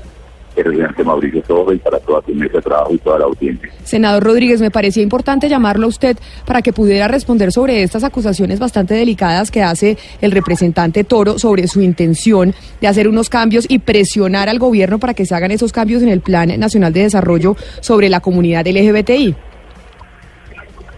Mauricio 1.03 1.43
Soto 1.45 1.73
y 1.73 1.77
para 1.77 1.99
toda 1.99 2.21
tu 2.21 2.33
mesa 2.33 2.53
de 2.57 2.61
trabajo 2.61 2.93
y 2.93 2.97
toda 2.97 3.19
la 3.19 3.25
audiencia. 3.25 3.69
Senador 3.83 4.23
Rodríguez, 4.23 4.61
me 4.61 4.71
parecía 4.71 5.03
importante 5.03 5.49
llamarlo 5.49 5.85
a 5.85 5.89
usted 5.89 6.17
para 6.45 6.61
que 6.61 6.73
pudiera 6.73 7.07
responder 7.07 7.51
sobre 7.51 7.83
estas 7.83 8.03
acusaciones 8.03 8.59
bastante 8.59 8.93
delicadas 8.93 9.51
que 9.51 9.61
hace 9.61 9.97
el 10.21 10.31
representante 10.31 11.03
Toro 11.03 11.37
sobre 11.39 11.67
su 11.67 11.81
intención 11.81 12.53
de 12.81 12.87
hacer 12.87 13.07
unos 13.07 13.29
cambios 13.29 13.65
y 13.69 13.79
presionar 13.79 14.49
al 14.49 14.59
gobierno 14.59 14.99
para 14.99 15.13
que 15.13 15.25
se 15.25 15.35
hagan 15.35 15.51
esos 15.51 15.71
cambios 15.71 16.01
en 16.01 16.09
el 16.09 16.21
Plan 16.21 16.59
Nacional 16.59 16.93
de 16.93 17.01
Desarrollo 17.01 17.55
sobre 17.81 18.09
la 18.09 18.19
comunidad 18.19 18.65
LGBTI. 18.67 19.35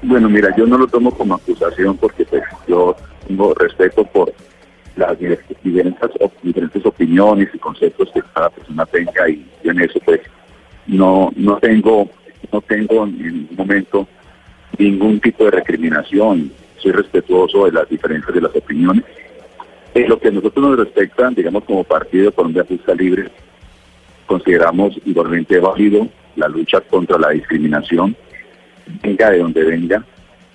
Bueno, 0.03 0.29
mira, 0.29 0.55
yo 0.55 0.65
no 0.65 0.77
lo 0.77 0.87
tomo 0.87 1.11
como 1.11 1.35
acusación 1.35 1.97
porque 1.97 2.23
pues, 2.25 2.43
yo 2.67 2.95
tengo 3.27 3.53
respeto 3.55 4.03
por 4.05 4.31
las 4.97 5.17
diferentes, 5.19 6.09
diferentes 6.41 6.85
opiniones 6.85 7.49
y 7.53 7.57
conceptos 7.59 8.11
que 8.13 8.21
cada 8.33 8.49
persona 8.49 8.85
tenga 8.85 9.29
y 9.29 9.45
yo 9.63 9.71
en 9.71 9.81
eso 9.81 9.99
pues 10.03 10.21
no 10.87 11.31
no 11.35 11.57
tengo 11.57 12.09
no 12.51 12.61
tengo 12.61 13.03
en 13.05 13.17
ningún 13.17 13.55
momento 13.57 14.07
ningún 14.77 15.19
tipo 15.19 15.45
de 15.45 15.51
recriminación. 15.51 16.51
Soy 16.77 16.91
respetuoso 16.91 17.65
de 17.65 17.71
las 17.71 17.89
diferencias 17.89 18.33
de 18.33 18.41
las 18.41 18.55
opiniones. 18.55 19.03
En 19.95 20.07
lo 20.07 20.19
que 20.19 20.27
a 20.27 20.31
nosotros 20.31 20.63
nos 20.69 20.77
respecta 20.77 21.29
digamos 21.29 21.63
como 21.63 21.83
partido 21.83 22.31
Colombia 22.31 22.65
Justa 22.67 22.93
Libre 22.93 23.29
consideramos 24.25 24.99
igualmente 25.05 25.59
válido 25.59 26.07
la 26.35 26.47
lucha 26.47 26.81
contra 26.81 27.17
la 27.17 27.29
discriminación 27.29 28.15
venga 29.01 29.31
de 29.31 29.39
donde 29.39 29.63
venga 29.63 30.03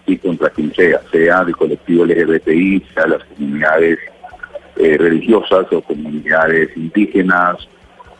y 0.06 0.16
contra 0.18 0.50
quien 0.50 0.74
sea, 0.74 1.00
sea 1.10 1.44
del 1.44 1.56
colectivo 1.56 2.04
LGBTI, 2.04 2.82
sea 2.94 3.06
las 3.06 3.24
comunidades 3.24 3.98
eh, 4.82 4.98
religiosas 4.98 5.66
o 5.72 5.80
comunidades 5.80 6.76
indígenas 6.76 7.56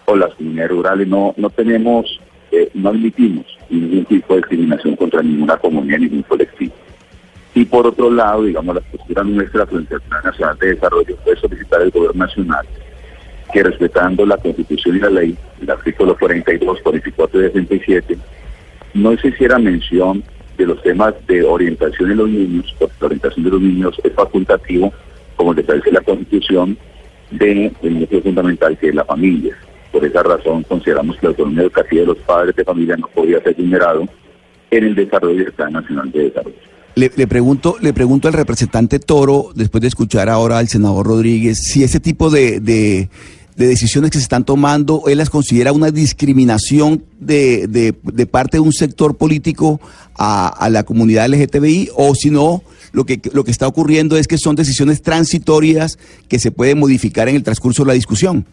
o 0.04 0.16
las 0.16 0.34
comunidades 0.34 0.70
rurales. 0.70 1.08
No, 1.08 1.34
no 1.36 1.50
tenemos, 1.50 2.20
eh, 2.50 2.70
no 2.74 2.90
admitimos 2.90 3.46
ningún 3.68 4.04
tipo 4.04 4.34
de 4.34 4.40
discriminación 4.40 4.96
contra 4.96 5.22
ninguna 5.22 5.56
comunidad, 5.56 5.98
ningún 5.98 6.22
colectivo. 6.22 6.74
Y 7.54 7.64
por 7.64 7.86
otro 7.86 8.10
lado, 8.10 8.44
digamos, 8.44 8.74
la 8.76 8.80
postura 8.80 9.24
nuestra 9.24 9.66
frente 9.66 9.94
al 9.94 10.00
Plan 10.02 10.22
Nacional 10.24 10.58
de 10.58 10.74
Desarrollo 10.74 11.16
fue 11.22 11.36
solicitar 11.36 11.82
al 11.82 11.90
Gobierno 11.90 12.24
Nacional 12.26 12.66
que 13.52 13.62
respetando 13.62 14.24
la 14.24 14.38
Constitución 14.38 14.96
y 14.96 15.00
la 15.00 15.10
ley, 15.10 15.36
el 15.60 15.70
artículo 15.70 16.16
42, 16.16 16.80
44 16.80 17.40
y 17.40 17.44
67, 17.48 18.18
no 18.94 19.16
se 19.18 19.28
hiciera 19.28 19.58
mención 19.58 20.24
de 20.56 20.66
los 20.66 20.82
temas 20.82 21.14
de 21.26 21.42
orientación 21.42 22.08
de 22.08 22.14
los 22.14 22.28
niños, 22.28 22.74
porque 22.78 22.94
la 23.00 23.06
orientación 23.06 23.44
de 23.44 23.50
los 23.50 23.60
niños 23.60 24.00
es 24.02 24.12
facultativo, 24.14 24.92
como 25.36 25.54
le 25.54 25.60
establece 25.62 25.92
la 25.92 26.00
Constitución, 26.00 26.76
del 27.30 27.72
de 27.82 27.90
núcleo 27.90 28.22
fundamental 28.22 28.76
que 28.78 28.88
es 28.88 28.94
la 28.94 29.04
familia. 29.04 29.56
Por 29.90 30.04
esa 30.04 30.22
razón 30.22 30.62
consideramos 30.64 31.16
que 31.16 31.26
la 31.26 31.30
autonomía 31.30 31.62
educativa 31.62 32.00
de 32.02 32.06
los 32.06 32.18
padres 32.18 32.56
de 32.56 32.64
familia 32.64 32.96
no 32.96 33.08
podía 33.08 33.40
ser 33.42 33.54
vulnerado 33.54 34.06
en 34.70 34.84
el 34.84 34.94
desarrollo 34.94 35.44
del 35.44 35.52
Plan 35.52 35.72
Nacional 35.72 36.10
de 36.10 36.24
Desarrollo. 36.24 36.56
Le, 36.94 37.26
pregunto, 37.26 37.76
le 37.80 37.94
pregunto 37.94 38.28
al 38.28 38.34
representante 38.34 38.98
Toro, 38.98 39.50
después 39.54 39.80
de 39.80 39.88
escuchar 39.88 40.28
ahora 40.28 40.58
al 40.58 40.68
senador 40.68 41.06
Rodríguez, 41.06 41.58
si 41.62 41.82
ese 41.82 42.00
tipo 42.00 42.28
de 42.28 43.08
de 43.56 43.66
decisiones 43.66 44.10
que 44.10 44.18
se 44.18 44.22
están 44.22 44.44
tomando, 44.44 45.04
él 45.06 45.18
las 45.18 45.30
considera 45.30 45.72
una 45.72 45.90
discriminación 45.90 47.04
de, 47.20 47.66
de, 47.68 48.26
parte 48.26 48.56
de 48.56 48.60
un 48.60 48.72
sector 48.72 49.16
político 49.16 49.80
a, 50.16 50.48
a, 50.48 50.70
la 50.70 50.84
comunidad 50.84 51.28
LGTBI 51.28 51.90
o 51.94 52.14
si 52.14 52.30
no, 52.30 52.62
lo 52.92 53.04
que, 53.04 53.20
lo 53.32 53.44
que 53.44 53.50
está 53.50 53.66
ocurriendo 53.66 54.16
es 54.16 54.26
que 54.26 54.38
son 54.38 54.56
decisiones 54.56 55.02
transitorias 55.02 55.98
que 56.28 56.38
se 56.38 56.50
pueden 56.50 56.78
modificar 56.78 57.28
en 57.28 57.36
el 57.36 57.42
transcurso 57.42 57.82
de 57.82 57.88
la 57.88 57.94
discusión 57.94 58.46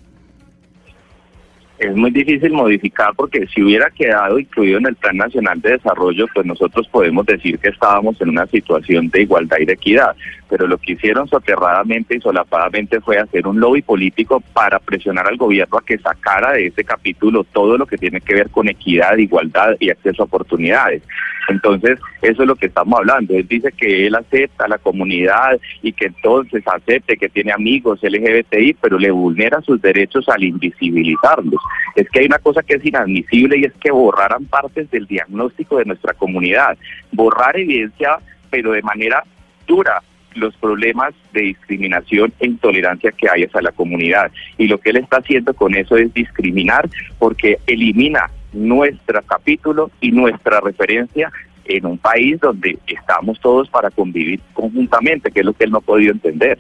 es 1.80 1.96
muy 1.96 2.12
difícil 2.12 2.52
modificar 2.52 3.14
porque 3.16 3.48
si 3.48 3.64
hubiera 3.64 3.90
quedado 3.90 4.38
incluido 4.38 4.80
en 4.80 4.88
el 4.88 4.96
Plan 4.96 5.16
Nacional 5.16 5.62
de 5.62 5.72
Desarrollo, 5.72 6.26
pues 6.34 6.46
nosotros 6.46 6.88
podemos 6.90 7.26
decir 7.26 7.58
que 7.58 7.70
estábamos 7.70 8.20
en 8.22 8.30
una 8.30 8.46
situación 8.48 9.10
de 9.10 9.22
igualdad 9.22 9.58
y 9.60 9.66
de 9.66 9.74
equidad. 9.74 10.16
Pero 10.50 10.68
lo 10.68 10.78
que 10.78 10.94
hicieron 10.94 11.28
soterradamente 11.28 12.18
y 12.18 12.22
solapadamente 12.22 13.00
fue 13.00 13.18
hacer 13.18 13.48
un 13.48 13.60
lobby 13.60 13.82
político 13.82 14.44
para 14.54 14.80
presionar 14.80 15.28
al 15.28 15.38
gobierno 15.38 15.78
a 15.78 15.86
que 15.86 15.98
sacara 16.00 16.54
de 16.54 16.68
ese 16.68 16.84
capítulo 16.84 17.46
todo 17.46 17.78
lo 17.78 17.86
que 17.86 17.98
tiene 17.98 18.20
que 18.20 18.34
ver 18.34 18.50
con 18.50 18.68
equidad, 18.68 19.18
igualdad 19.18 19.76
y 19.80 19.90
acceso 19.90 20.24
a 20.24 20.26
oportunidades. 20.26 21.02
Entonces, 21.50 22.00
eso 22.22 22.44
es 22.44 22.48
lo 22.48 22.56
que 22.56 22.68
estamos 22.68 23.00
hablando. 23.00 23.34
Él 23.34 23.48
dice 23.48 23.72
que 23.72 24.06
él 24.08 24.16
acepta 24.16 24.66
a 24.66 24.68
la 24.68 24.78
comunidad 24.78 25.60
y 25.82 25.92
que 25.94 26.06
entonces 26.06 26.64
acepte 26.68 27.18
que 27.18 27.30
tiene 27.30 27.52
amigos 27.52 28.00
LGBTI, 28.04 28.76
pero 28.80 29.00
le 29.00 29.12
vulnera 29.12 29.62
sus 29.62 29.82
derechos 29.82 30.30
al 30.30 30.44
invisibilizarlos. 30.44 31.60
Es 31.96 32.10
que 32.10 32.20
hay 32.20 32.26
una 32.26 32.40
cosa 32.40 32.64
que 32.64 32.76
es 32.76 32.86
inadmisible 32.86 33.58
y 33.58 33.66
es 33.66 33.74
que 33.74 33.92
borraran 33.92 34.46
partes 34.46 34.90
del 34.92 35.06
diagnóstico 35.06 35.78
de 35.78 35.86
nuestra 35.86 36.14
comunidad. 36.14 36.78
Borrar 37.12 37.58
evidencia, 37.58 38.20
pero 38.50 38.72
de 38.72 38.82
manera 38.82 39.24
dura, 39.68 40.02
los 40.36 40.56
problemas 40.58 41.14
de 41.34 41.42
discriminación 41.42 42.32
e 42.40 42.48
intolerancia 42.48 43.12
que 43.12 43.30
hay 43.30 43.44
hacia 43.44 43.62
la 43.62 43.72
comunidad. 43.72 44.32
Y 44.58 44.68
lo 44.68 44.78
que 44.78 44.92
él 44.92 44.98
está 44.98 45.18
haciendo 45.18 45.54
con 45.54 45.76
eso 45.76 45.98
es 45.98 46.14
discriminar 46.14 46.90
porque 47.18 47.58
elimina 47.68 48.30
nuestro 48.54 49.22
capítulo 49.24 49.92
y 50.02 50.12
nuestra 50.12 50.60
referencia 50.62 51.32
en 51.66 51.86
un 51.86 51.98
país 51.98 52.40
donde 52.40 52.80
estamos 52.88 53.40
todos 53.40 53.70
para 53.70 53.92
convivir 53.92 54.40
conjuntamente, 54.54 55.32
que 55.32 55.42
es 55.42 55.46
lo 55.46 55.54
que 55.54 55.66
él 55.66 55.72
no 55.72 55.78
ha 55.78 55.82
podido 55.82 56.12
entender. 56.12 56.58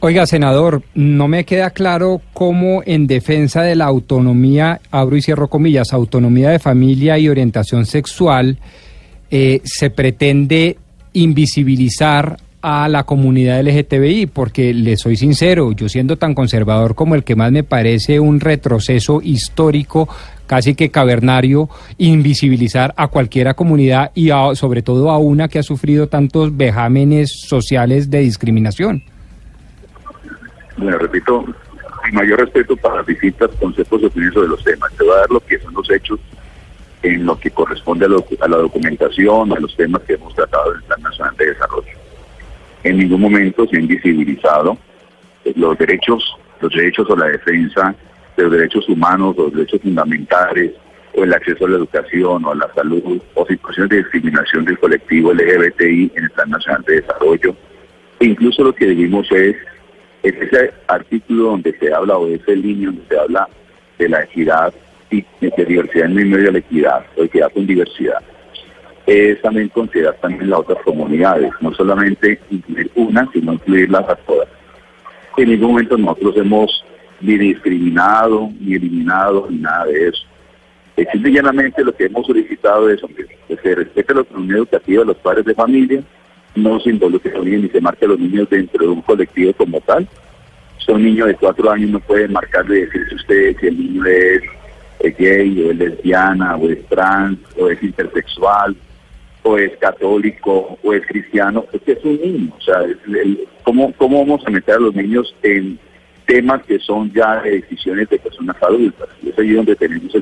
Oiga, 0.00 0.26
senador, 0.26 0.84
no 0.94 1.26
me 1.26 1.44
queda 1.44 1.70
claro 1.70 2.22
cómo 2.32 2.82
en 2.86 3.08
defensa 3.08 3.62
de 3.62 3.74
la 3.74 3.86
autonomía, 3.86 4.80
abro 4.92 5.16
y 5.16 5.22
cierro 5.22 5.48
comillas, 5.48 5.92
autonomía 5.92 6.50
de 6.50 6.60
familia 6.60 7.18
y 7.18 7.28
orientación 7.28 7.84
sexual, 7.84 8.58
eh, 9.28 9.60
se 9.64 9.90
pretende 9.90 10.78
invisibilizar 11.14 12.36
a 12.62 12.88
la 12.88 13.02
comunidad 13.02 13.60
LGTBI, 13.60 14.26
porque 14.26 14.72
le 14.72 14.96
soy 14.96 15.16
sincero, 15.16 15.72
yo 15.72 15.88
siendo 15.88 16.16
tan 16.16 16.32
conservador 16.32 16.94
como 16.94 17.16
el 17.16 17.24
que 17.24 17.34
más 17.34 17.50
me 17.50 17.64
parece 17.64 18.20
un 18.20 18.38
retroceso 18.38 19.20
histórico, 19.20 20.08
casi 20.46 20.76
que 20.76 20.90
cavernario, 20.90 21.68
invisibilizar 21.98 22.94
a 22.96 23.08
cualquiera 23.08 23.54
comunidad 23.54 24.12
y 24.14 24.30
sobre 24.54 24.82
todo 24.82 25.10
a 25.10 25.18
una 25.18 25.48
que 25.48 25.58
ha 25.58 25.64
sufrido 25.64 26.06
tantos 26.06 26.56
vejámenes 26.56 27.32
sociales 27.48 28.10
de 28.10 28.20
discriminación. 28.20 29.02
Bueno, 30.78 30.98
repito, 30.98 31.44
mi 32.04 32.12
mayor 32.12 32.40
respeto 32.40 32.76
para 32.76 32.96
las 32.96 33.06
distintas 33.06 33.50
conceptos 33.60 34.00
de 34.00 34.06
opinión 34.06 34.32
sobre 34.32 34.48
los 34.48 34.64
temas. 34.64 34.92
Te 34.94 35.04
voy 35.04 35.12
a 35.12 35.18
dar 35.18 35.30
lo 35.30 35.40
que 35.40 35.58
son 35.58 35.74
los 35.74 35.90
hechos 35.90 36.18
en 37.02 37.26
lo 37.26 37.38
que 37.38 37.50
corresponde 37.50 38.06
a, 38.06 38.44
a 38.44 38.48
la 38.48 38.56
documentación, 38.56 39.52
a 39.52 39.60
los 39.60 39.76
temas 39.76 40.02
que 40.02 40.14
hemos 40.14 40.34
tratado 40.34 40.72
en 40.72 40.78
el 40.78 40.84
Plan 40.84 41.02
Nacional 41.02 41.36
de 41.36 41.46
Desarrollo 41.46 41.98
en 42.84 42.98
ningún 42.98 43.20
momento 43.20 43.66
se 43.66 43.76
han 43.76 43.86
visibilizado 43.86 44.78
los 45.56 45.78
derechos, 45.78 46.36
los 46.60 46.72
derechos 46.72 47.08
o 47.10 47.16
la 47.16 47.26
defensa 47.26 47.94
de 48.36 48.42
los 48.44 48.52
derechos 48.52 48.88
humanos, 48.88 49.36
los 49.36 49.52
derechos 49.52 49.80
fundamentales, 49.82 50.72
o 51.14 51.24
el 51.24 51.32
acceso 51.32 51.64
a 51.64 51.70
la 51.70 51.76
educación 51.76 52.44
o 52.44 52.50
a 52.50 52.54
la 52.54 52.72
salud, 52.74 53.20
o 53.34 53.46
situaciones 53.46 53.90
de 53.90 53.96
discriminación 53.98 54.64
del 54.64 54.78
colectivo 54.78 55.32
LGBTI 55.32 56.12
en 56.14 56.24
el 56.24 56.30
Plan 56.30 56.50
Nacional 56.50 56.84
de 56.86 57.00
Desarrollo. 57.00 57.56
E 58.20 58.26
incluso 58.26 58.62
lo 58.62 58.74
que 58.74 58.86
dijimos 58.86 59.26
es, 59.32 59.56
ese 60.22 60.72
artículo 60.86 61.44
donde 61.44 61.76
se 61.78 61.92
habla, 61.92 62.16
o 62.16 62.28
ese 62.28 62.56
línea 62.56 62.86
donde 62.86 63.02
se 63.08 63.18
habla 63.18 63.48
de 63.98 64.08
la 64.08 64.22
equidad 64.22 64.72
y 65.10 65.24
de 65.40 65.64
diversidad 65.64 66.06
en 66.06 66.14
medio 66.14 66.46
de 66.46 66.52
la 66.52 66.58
equidad, 66.58 67.04
o 67.16 67.24
equidad 67.24 67.52
con 67.52 67.66
diversidad 67.66 68.22
es 69.08 69.40
también 69.40 69.70
considerar 69.70 70.16
también 70.20 70.50
las 70.50 70.60
otras 70.60 70.82
comunidades, 70.84 71.50
no 71.62 71.72
solamente 71.72 72.38
incluir 72.50 72.90
una, 72.94 73.26
sino 73.32 73.54
incluirlas 73.54 74.06
a 74.06 74.16
todas. 74.16 74.48
En 75.38 75.48
ningún 75.48 75.70
momento 75.70 75.96
nosotros 75.96 76.36
hemos 76.36 76.84
ni 77.22 77.38
discriminado, 77.38 78.50
ni 78.60 78.74
eliminado, 78.74 79.46
ni 79.48 79.60
nada 79.60 79.86
de 79.86 80.08
eso. 80.08 80.24
Simple 81.10 81.32
llanamente 81.32 81.82
lo 81.82 81.94
que 81.94 82.04
hemos 82.04 82.26
solicitado 82.26 82.90
es 82.90 83.00
que 83.48 83.56
se 83.56 83.74
respete 83.76 84.12
la 84.12 84.20
autonomía 84.20 84.56
educativa 84.56 85.00
de 85.00 85.06
los 85.06 85.16
padres 85.16 85.46
de 85.46 85.54
familia, 85.54 86.02
no 86.54 86.80
se 86.80 86.90
involucre 86.90 87.32
ni 87.40 87.68
se 87.68 87.80
marque 87.80 88.04
a 88.04 88.08
los 88.08 88.18
niños 88.18 88.48
dentro 88.50 88.84
de 88.84 88.90
un 88.90 89.02
colectivo 89.02 89.52
como 89.54 89.80
tal. 89.80 90.06
Si 90.84 90.92
un 90.92 91.14
de 91.14 91.34
cuatro 91.34 91.70
años 91.70 91.90
no 91.90 92.00
puede 92.00 92.28
marcarle 92.28 92.78
y 92.78 92.80
decirse 92.82 93.14
usted 93.14 93.56
si 93.60 93.66
el 93.66 93.78
niño 93.78 94.04
es 94.06 95.16
gay 95.18 95.64
o 95.64 95.70
es 95.70 95.76
lesbiana 95.76 96.56
o 96.56 96.68
es 96.68 96.84
trans 96.86 97.38
o 97.58 97.68
es 97.68 97.82
intersexual 97.82 98.76
o 99.42 99.58
es 99.58 99.76
católico 99.78 100.78
o 100.82 100.92
es 100.92 101.06
cristiano, 101.06 101.64
es 101.72 101.82
que 101.82 101.92
es 101.92 102.04
un 102.04 102.20
niño. 102.20 102.52
O 102.56 102.60
sea, 102.60 102.80
¿cómo, 103.62 103.92
¿cómo 103.94 104.20
vamos 104.20 104.46
a 104.46 104.50
meter 104.50 104.76
a 104.76 104.80
los 104.80 104.94
niños 104.94 105.34
en 105.42 105.78
temas 106.26 106.62
que 106.64 106.78
son 106.78 107.12
ya 107.12 107.40
de 107.42 107.52
decisiones 107.52 108.08
de 108.08 108.18
personas 108.18 108.56
adultas? 108.62 109.08
Y 109.22 109.30
es 109.30 109.38
ahí 109.38 109.52
donde 109.52 109.76
tenemos 109.76 110.12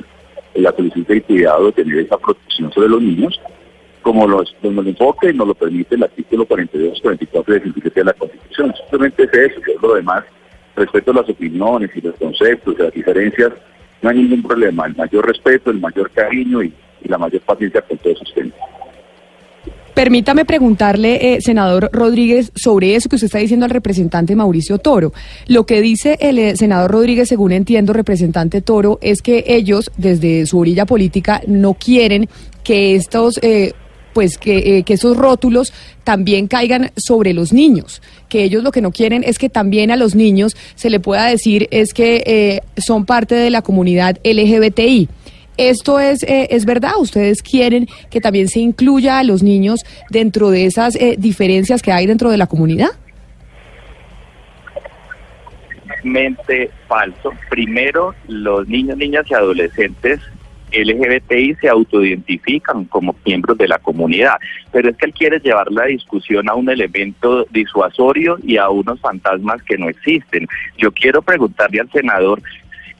la 0.55 0.71
solicitud 0.71 1.15
y 1.15 1.21
cuidado 1.21 1.65
de 1.67 1.71
tener 1.71 1.99
esa 1.99 2.17
protección 2.17 2.71
sobre 2.73 2.89
los 2.89 3.01
niños, 3.01 3.39
como 4.07 4.43
como 4.61 4.81
el 4.81 4.87
enfoque 4.87 5.33
nos 5.33 5.49
lo 5.49 5.53
permite 5.53 5.95
el 5.95 6.03
artículo 6.03 6.45
42, 6.45 7.01
44 7.01 7.55
y 7.57 7.59
57 7.59 7.99
de 7.99 8.05
la 8.05 8.13
Constitución. 8.13 8.73
Simplemente 8.79 9.23
es 9.23 9.33
eso, 9.33 9.59
es 9.59 9.81
lo 9.81 9.95
demás, 9.95 10.23
respecto 10.77 11.11
a 11.11 11.15
las 11.15 11.29
opiniones 11.29 11.91
y 11.93 11.99
los 11.99 12.15
conceptos 12.15 12.75
y 12.77 12.83
las 12.83 12.93
diferencias, 12.93 13.51
no 14.01 14.09
hay 14.09 14.17
ningún 14.19 14.43
problema, 14.43 14.85
el 14.85 14.95
mayor 14.95 15.27
respeto, 15.27 15.71
el 15.71 15.81
mayor 15.81 16.09
cariño 16.11 16.63
y, 16.63 16.73
la 17.03 17.17
mayor 17.17 17.41
paciencia 17.41 17.81
con 17.81 17.97
todos 17.97 18.21
ustedes. 18.21 18.51
Permítame 19.93 20.45
preguntarle, 20.45 21.35
eh, 21.35 21.41
senador 21.41 21.89
Rodríguez, 21.93 22.51
sobre 22.53 22.95
eso 22.95 23.07
que 23.07 23.15
usted 23.15 23.27
está 23.27 23.37
diciendo 23.37 23.65
al 23.65 23.71
representante 23.71 24.35
Mauricio 24.35 24.77
Toro. 24.77 25.13
Lo 25.47 25.65
que 25.65 25.81
dice 25.81 26.17
el 26.19 26.37
eh, 26.37 26.55
senador 26.57 26.91
Rodríguez, 26.91 27.29
según 27.29 27.53
entiendo, 27.53 27.93
representante 27.93 28.61
Toro, 28.61 28.99
es 29.01 29.21
que 29.21 29.43
ellos, 29.47 29.89
desde 29.97 30.45
su 30.45 30.59
orilla 30.59 30.85
política, 30.85 31.41
no 31.47 31.73
quieren 31.73 32.27
que 32.63 32.95
estos... 32.95 33.39
Eh, 33.41 33.73
pues 34.17 34.39
que, 34.39 34.81
que, 34.83 34.93
esos 34.95 35.15
rótulos 35.15 35.71
también 36.03 36.47
caigan 36.47 36.89
sobre 36.95 37.35
los 37.35 37.53
niños, 37.53 38.01
que 38.29 38.43
ellos 38.43 38.63
lo 38.63 38.71
que 38.71 38.81
no 38.81 38.89
quieren 38.89 39.23
es 39.23 39.37
que 39.37 39.47
también 39.47 39.91
a 39.91 39.95
los 39.95 40.15
niños 40.15 40.57
se 40.73 40.89
le 40.89 40.99
pueda 40.99 41.27
decir 41.27 41.67
es 41.69 41.93
que 41.93 42.63
son 42.77 43.05
parte 43.05 43.35
de 43.35 43.51
la 43.51 43.61
comunidad 43.61 44.17
LGBTI. 44.23 45.07
¿Esto 45.57 45.99
es, 45.99 46.23
eh, 46.23 46.47
es 46.49 46.65
verdad? 46.65 46.93
¿Ustedes 46.97 47.43
quieren 47.43 47.87
que 48.09 48.19
también 48.19 48.47
se 48.47 48.59
incluya 48.59 49.19
a 49.19 49.23
los 49.23 49.43
niños 49.43 49.81
dentro 50.09 50.49
de 50.49 50.65
esas 50.65 50.95
eh, 50.95 51.15
diferencias 51.15 51.83
que 51.83 51.91
hay 51.91 52.07
dentro 52.07 52.31
de 52.31 52.37
la 52.37 52.47
comunidad? 52.47 52.89
Mente 56.03 56.71
falso. 56.87 57.33
Primero, 57.51 58.15
los 58.27 58.67
niños, 58.67 58.97
niñas 58.97 59.25
y 59.29 59.35
adolescentes 59.35 60.19
LGBTI 60.71 61.55
se 61.55 61.69
autoidentifican 61.69 62.85
como 62.85 63.15
miembros 63.25 63.57
de 63.57 63.67
la 63.67 63.79
comunidad, 63.79 64.35
pero 64.71 64.89
es 64.89 64.97
que 64.97 65.05
él 65.05 65.13
quiere 65.13 65.39
llevar 65.39 65.71
la 65.71 65.85
discusión 65.85 66.49
a 66.49 66.55
un 66.55 66.69
elemento 66.69 67.45
disuasorio 67.51 68.37
y 68.43 68.57
a 68.57 68.69
unos 68.69 68.99
fantasmas 68.99 69.61
que 69.63 69.77
no 69.77 69.89
existen. 69.89 70.47
Yo 70.77 70.91
quiero 70.91 71.21
preguntarle 71.21 71.79
al 71.79 71.91
senador 71.91 72.41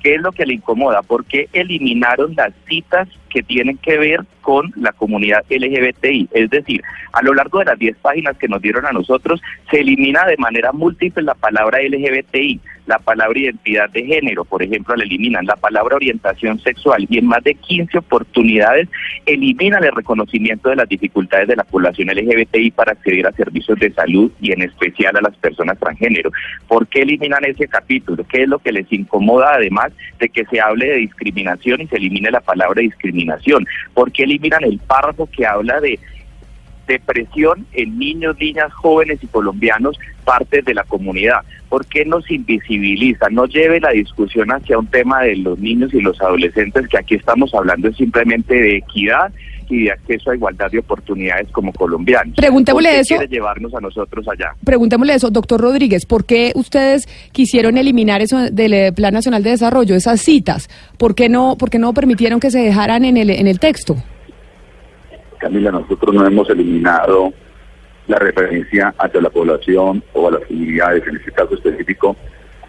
¿Qué 0.04 0.16
es 0.16 0.22
lo 0.22 0.32
que 0.32 0.46
le 0.46 0.54
incomoda? 0.54 1.02
¿Por 1.02 1.26
qué 1.26 1.50
eliminaron 1.54 2.34
las 2.36 2.54
citas 2.68 3.10
que 3.28 3.44
tienen 3.44 3.78
que 3.78 3.98
ver 3.98 4.26
con 4.42 4.72
la 4.76 4.92
comunidad 4.92 5.44
LGBTI? 5.50 6.30
Es 6.32 6.50
decir, 6.50 6.82
a 7.14 7.22
lo 7.22 7.34
largo 7.34 7.60
de 7.60 7.66
las 7.66 7.80
10 7.80 7.98
páginas 7.98 8.38
que 8.38 8.48
nos 8.48 8.62
dieron 8.62 8.86
a 8.86 8.92
nosotros, 8.92 9.42
se 9.70 9.82
elimina 9.82 10.26
de 10.26 10.38
manera 10.38 10.72
múltiple 10.72 11.24
la 11.24 11.36
palabra 11.36 11.80
LGBTI, 11.82 12.60
la 12.88 13.00
palabra 13.00 13.38
identidad 13.38 13.90
de 13.90 14.06
género, 14.06 14.46
por 14.46 14.64
ejemplo, 14.64 14.96
la 14.96 15.04
eliminan, 15.04 15.46
la 15.46 15.58
palabra 15.58 15.98
orientación 15.98 16.58
sexual 16.60 17.06
y 17.10 17.18
en 17.18 17.28
más 17.28 17.44
de 17.44 17.54
15 17.54 17.98
oportunidades 17.98 18.88
eliminan 19.26 19.84
el 19.84 19.92
reconocimiento 19.92 20.70
de 20.70 20.78
las 20.78 20.88
dificultades 20.88 21.50
de 21.50 21.58
la 21.58 21.66
población 21.66 22.08
LGBTI 22.08 22.72
para 22.72 22.94
acceder 22.94 23.28
a 23.28 23.34
servicios 23.34 23.78
de 23.80 23.92
salud 23.92 24.32
y 24.40 24.54
en 24.54 24.62
especial 24.62 25.18
a 25.18 25.22
las 25.22 25.36
personas 25.36 25.78
transgénero. 25.78 26.32
¿Por 26.68 26.88
qué 26.88 27.02
eliminan 27.02 27.44
ese 27.44 27.68
capítulo? 27.68 28.24
¿Qué 28.24 28.44
es 28.44 28.48
lo 28.48 28.60
que 28.60 28.72
les 28.72 28.92
incomoda 28.92 29.56
además 29.56 29.92
de 30.20 30.30
que 30.30 30.46
se 30.46 30.62
hable 30.62 30.88
de 30.88 30.98
discriminación 30.98 31.82
y 31.82 31.88
se 31.88 31.98
elimine 31.98 32.32
la 32.32 32.40
palabra 32.40 32.82
discriminación? 32.82 33.27
¿Por 33.94 34.12
qué 34.12 34.24
eliminan 34.24 34.64
el 34.64 34.80
párrafo 34.80 35.28
que 35.28 35.46
habla 35.46 35.80
de 35.80 36.00
depresión 36.88 37.68
en 37.74 38.00
niños, 38.00 38.38
niñas, 38.40 38.74
jóvenes 38.74 39.20
y 39.22 39.28
colombianos, 39.28 40.00
parte 40.24 40.62
de 40.62 40.74
la 40.74 40.84
comunidad. 40.84 41.42
¿Por 41.70 41.86
qué 41.86 42.06
nos 42.06 42.30
invisibiliza? 42.32 43.28
No 43.30 43.46
lleve 43.46 43.80
la 43.80 43.92
discusión 43.92 44.50
hacia 44.52 44.80
un 44.80 44.88
tema 44.88 45.22
de 45.22 45.36
los 45.36 45.60
niños 45.60 45.94
y 45.94 46.00
los 46.00 46.20
adolescentes, 46.22 46.88
que 46.88 46.98
aquí 46.98 47.16
estamos 47.16 47.54
hablando 47.54 47.92
simplemente 47.94 48.56
de 48.56 48.78
equidad 48.78 49.32
y 49.70 49.86
de 49.86 49.92
acceso 49.92 50.32
a 50.32 50.36
igualdad 50.36 50.72
de 50.72 50.80
oportunidades 50.80 51.50
como 51.52 51.74
colombianos. 51.74 52.36
Preguntémosle 52.36 53.00
eso. 53.00 53.16
quiere 53.16 53.28
llevarnos 53.28 53.74
a 53.74 53.80
nosotros 53.80 54.26
allá? 54.28 54.54
Preguntémosle 54.64 55.14
eso, 55.14 55.30
doctor 55.30 55.62
Rodríguez, 55.62 56.06
¿por 56.06 56.26
qué 56.26 56.52
ustedes 56.56 57.08
quisieron 57.32 57.78
eliminar 57.78 58.22
eso 58.22 58.38
del 58.52 58.74
eh, 58.74 58.92
Plan 58.92 59.14
Nacional 59.14 59.44
de 59.44 59.52
Desarrollo, 59.52 59.96
esas 59.96 60.22
citas? 60.22 60.70
¿Por 60.98 61.16
qué 61.16 61.30
no, 61.30 61.58
por 61.58 61.70
qué 61.70 61.80
no 61.80 61.94
permitieron 61.94 62.40
que 62.40 62.52
se 62.52 62.60
dejaran 62.60 63.06
en 63.06 63.18
el, 63.18 63.30
en 63.30 63.48
el 63.48 63.60
texto? 63.60 63.96
Camila, 65.38 65.72
nosotros 65.72 66.16
no 66.16 66.26
hemos 66.26 66.50
eliminado 66.50 67.34
la 68.08 68.18
referencia 68.18 68.94
hacia 68.98 69.22
la 69.22 69.30
población 69.30 70.04
o 70.14 70.28
a 70.28 70.32
las 70.32 70.46
comunidades, 70.46 71.04
en 71.08 71.18
este 71.18 71.32
caso 71.32 71.56
específico, 71.56 72.16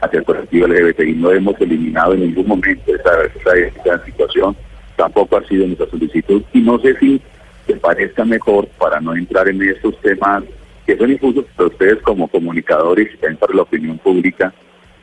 hacia 0.00 0.18
el 0.18 0.24
colectivo 0.24 0.66
LGBTI. 0.66 1.14
No 1.14 1.30
hemos 1.30 1.60
eliminado 1.60 2.14
en 2.14 2.20
ningún 2.20 2.46
momento 2.46 2.94
esa, 2.94 3.10
esa, 3.24 4.04
situación, 4.04 4.56
tampoco 4.98 5.36
ha 5.36 5.44
sido 5.46 5.66
nuestra 5.66 5.88
solicitud 5.88 6.42
y 6.52 6.60
no 6.60 6.78
sé 6.80 6.94
si 6.98 7.22
te 7.66 7.76
parezca 7.76 8.24
mejor 8.24 8.66
para 8.78 9.00
no 9.00 9.14
entrar 9.14 9.48
en 9.48 9.62
estos 9.62 9.98
temas 10.00 10.42
que 10.84 10.96
son 10.96 11.12
injustos 11.12 11.44
para 11.56 11.68
ustedes 11.68 12.02
como 12.02 12.28
comunicadores 12.28 13.08
y 13.14 13.34
para 13.36 13.54
la 13.54 13.62
opinión 13.62 13.98
pública, 13.98 14.52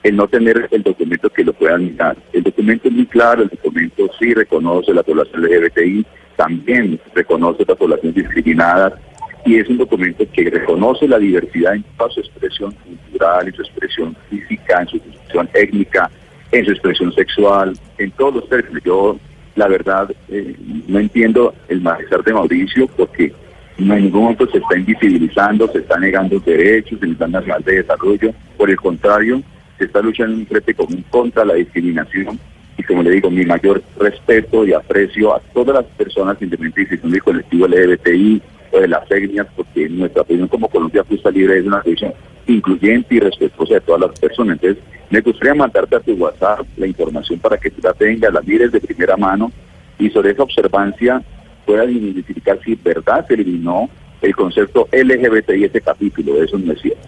el 0.03 0.15
no 0.15 0.27
tener 0.27 0.67
el 0.71 0.83
documento 0.83 1.29
que 1.29 1.43
lo 1.43 1.53
puedan 1.53 1.85
mirar. 1.85 2.17
El 2.33 2.43
documento 2.43 2.87
es 2.87 2.93
muy 2.93 3.05
claro, 3.05 3.43
el 3.43 3.49
documento 3.49 4.09
sí 4.19 4.33
reconoce 4.33 4.93
la 4.93 5.03
población 5.03 5.43
LGBTI, 5.43 6.05
también 6.35 6.99
reconoce 7.13 7.63
a 7.63 7.65
la 7.69 7.75
población 7.75 8.13
discriminada 8.13 8.99
y 9.45 9.57
es 9.57 9.69
un 9.69 9.77
documento 9.77 10.25
que 10.33 10.49
reconoce 10.49 11.07
la 11.07 11.19
diversidad 11.19 11.75
en 11.75 11.83
toda 11.97 12.09
su 12.09 12.19
expresión 12.19 12.71
cultural, 12.71 13.47
en 13.47 13.53
su 13.53 13.61
expresión 13.61 14.17
física, 14.29 14.81
en 14.81 14.87
su 14.87 14.97
expresión 14.97 15.49
étnica, 15.53 16.09
en 16.51 16.65
su 16.65 16.71
expresión 16.71 17.13
sexual, 17.13 17.73
en 17.99 18.11
todos 18.11 18.35
los 18.35 18.49
términos. 18.49 18.81
Yo, 18.83 19.19
la 19.55 19.67
verdad, 19.67 20.11
eh, 20.29 20.55
no 20.87 20.99
entiendo 20.99 21.53
el 21.69 21.81
malestar 21.81 22.23
de 22.23 22.33
Mauricio 22.33 22.87
porque 22.87 23.33
en 23.77 23.87
ningún 23.87 24.23
momento 24.23 24.47
se 24.47 24.57
está 24.57 24.77
invisibilizando, 24.77 25.67
se 25.71 25.79
está 25.79 25.97
negando 25.97 26.39
derechos 26.39 27.01
en 27.01 27.09
el 27.09 27.15
Plan 27.15 27.31
Nacional 27.31 27.63
de 27.63 27.75
Desarrollo. 27.77 28.33
Por 28.57 28.69
el 28.69 28.77
contrario, 28.77 29.41
se 29.77 29.85
está 29.85 30.01
luchando 30.01 30.35
un 30.35 30.45
frente 30.45 30.73
común 30.73 31.03
contra 31.09 31.43
la 31.43 31.55
discriminación 31.55 32.39
y 32.77 32.83
como 32.83 33.03
le 33.03 33.11
digo, 33.11 33.31
mi 33.31 33.45
mayor 33.45 33.81
respeto 33.97 34.65
y 34.65 34.73
aprecio 34.73 35.33
a 35.33 35.39
todas 35.53 35.75
las 35.75 35.85
personas 35.85 36.41
independientes 36.41 37.01
del 37.01 37.23
colectivo 37.23 37.67
LGBTI 37.67 38.41
o 38.71 38.79
de 38.79 38.87
las 38.87 39.09
etnias, 39.09 39.47
porque 39.55 39.87
nuestra 39.87 40.23
opinión 40.23 40.47
como 40.49 40.67
Colombia 40.67 41.05
Justa 41.07 41.31
Libre 41.31 41.59
es 41.59 41.65
una 41.65 41.81
visión 41.81 42.13
incluyente 42.47 43.15
y 43.15 43.19
respetuosa 43.19 43.75
de 43.75 43.81
todas 43.81 44.01
las 44.01 44.19
personas. 44.19 44.59
Entonces, 44.61 44.83
me 45.15 45.21
gustaría 45.21 45.55
mandarte 45.55 45.95
a 45.95 46.01
tu 46.01 46.11
WhatsApp 46.11 46.67
la 46.75 46.87
información 46.87 47.39
para 47.39 47.57
que 47.57 47.71
tú 47.71 47.79
la 47.81 47.93
tengas, 47.93 48.33
la 48.33 48.41
mires 48.41 48.69
de 48.73 48.81
primera 48.81 49.15
mano 49.15 49.49
y 49.97 50.09
sobre 50.09 50.31
esa 50.31 50.43
observancia 50.43 51.23
puedas 51.65 51.89
identificar 51.89 52.59
si 52.65 52.75
verdad 52.75 53.25
se 53.25 53.35
eliminó 53.35 53.89
el 54.21 54.35
concepto 54.35 54.89
LGBTI 54.91 55.63
ese 55.63 55.79
capítulo. 55.79 56.43
Eso 56.43 56.57
no 56.57 56.73
es 56.73 56.81
cierto. 56.81 57.07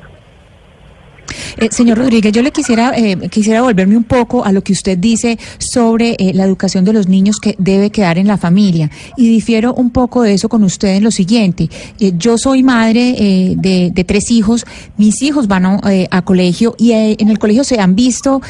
Eh, 1.58 1.70
señor 1.72 1.98
Rodríguez, 1.98 2.32
yo 2.32 2.42
le 2.42 2.52
quisiera, 2.52 2.94
eh, 2.96 3.30
quisiera 3.30 3.62
volverme 3.62 3.98
un 3.98 4.04
poco 4.04 4.46
a 4.46 4.52
lo 4.52 4.62
que 4.62 4.74
usted 4.74 4.98
dice 4.98 5.38
sobre 5.58 6.16
eh, 6.20 6.32
la 6.34 6.46
educación 6.46 6.86
de 6.86 6.94
los 6.94 7.08
niños 7.08 7.40
que 7.40 7.56
debe 7.58 7.90
quedar 7.90 8.18
en 8.18 8.28
la 8.28 8.38
familia. 8.38 8.90
Y 9.16 9.30
difiero 9.30 9.74
un 9.74 9.90
poco 9.90 10.22
de 10.22 10.34
eso 10.34 10.50
con 10.50 10.64
usted 10.64 10.96
en 10.96 11.04
lo 11.04 11.12
siguiente. 11.12 11.70
yo 12.18 12.38
soy 12.38 12.64
madre 12.64 13.56
de, 13.58 14.04
tres 14.06 14.32
hijos, 14.32 14.66
mis 14.98 15.22
hijos 15.22 15.48
van 15.48 15.66
a, 15.66 16.22
colegio 16.24 16.76
y 16.78 16.92
en 16.92 17.30
el 17.30 17.40
colegio 17.40 17.64
se 17.64 17.80
han 17.80 17.96
visto 17.96 18.42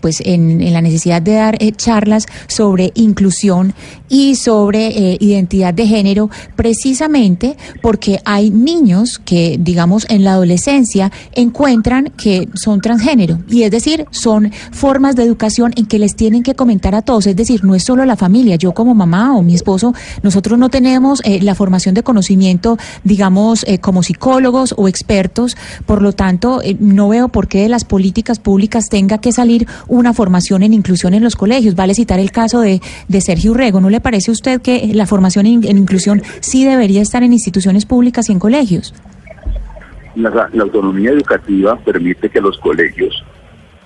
pues 0.00 0.20
en, 0.20 0.60
en, 0.60 0.72
la 0.72 0.80
necesidad 0.80 1.22
de 1.22 1.34
dar 1.34 1.58
charlas 1.76 2.26
sobre 2.46 2.92
inclusión 2.94 3.74
y 4.08 4.36
sobre 4.36 5.16
identidad 5.20 5.74
de 5.74 5.86
género, 5.86 6.30
precisamente 6.56 7.56
porque 7.82 8.20
hay 8.24 8.50
niños 8.50 9.20
que, 9.24 9.56
digamos, 9.60 10.06
en 10.08 10.24
la 10.24 10.32
adolescencia 10.32 11.10
encuentran 11.34 11.77
que 12.16 12.48
son 12.54 12.80
transgénero. 12.80 13.38
Y 13.48 13.62
es 13.62 13.70
decir, 13.70 14.06
son 14.10 14.52
formas 14.70 15.16
de 15.16 15.22
educación 15.22 15.72
en 15.76 15.86
que 15.86 15.98
les 15.98 16.14
tienen 16.16 16.42
que 16.42 16.54
comentar 16.54 16.94
a 16.94 17.02
todos. 17.02 17.26
Es 17.26 17.36
decir, 17.36 17.64
no 17.64 17.74
es 17.74 17.84
solo 17.84 18.04
la 18.04 18.16
familia. 18.16 18.56
Yo 18.56 18.72
como 18.72 18.94
mamá 18.94 19.36
o 19.36 19.42
mi 19.42 19.54
esposo, 19.54 19.94
nosotros 20.22 20.58
no 20.58 20.68
tenemos 20.68 21.20
eh, 21.24 21.40
la 21.42 21.54
formación 21.54 21.94
de 21.94 22.02
conocimiento, 22.02 22.78
digamos, 23.04 23.64
eh, 23.66 23.78
como 23.78 24.02
psicólogos 24.02 24.74
o 24.76 24.88
expertos. 24.88 25.56
Por 25.86 26.02
lo 26.02 26.12
tanto, 26.12 26.60
eh, 26.62 26.76
no 26.80 27.08
veo 27.08 27.28
por 27.28 27.48
qué 27.48 27.62
de 27.62 27.68
las 27.68 27.84
políticas 27.84 28.38
públicas 28.38 28.88
tenga 28.88 29.18
que 29.18 29.32
salir 29.32 29.66
una 29.86 30.12
formación 30.12 30.62
en 30.62 30.74
inclusión 30.74 31.14
en 31.14 31.22
los 31.22 31.36
colegios. 31.36 31.74
Vale 31.74 31.94
citar 31.94 32.20
el 32.20 32.30
caso 32.30 32.60
de, 32.60 32.80
de 33.08 33.20
Sergio 33.20 33.52
Urrego. 33.52 33.80
¿No 33.80 33.90
le 33.90 34.00
parece 34.00 34.30
a 34.30 34.32
usted 34.32 34.60
que 34.60 34.90
la 34.94 35.06
formación 35.06 35.46
en 35.46 35.78
inclusión 35.78 36.22
sí 36.40 36.64
debería 36.64 37.02
estar 37.02 37.22
en 37.22 37.32
instituciones 37.32 37.86
públicas 37.86 38.28
y 38.28 38.32
en 38.32 38.38
colegios? 38.38 38.94
La, 40.18 40.50
autonomía 40.60 41.10
educativa 41.10 41.76
permite 41.76 42.28
que 42.28 42.40
los 42.40 42.58
colegios 42.58 43.24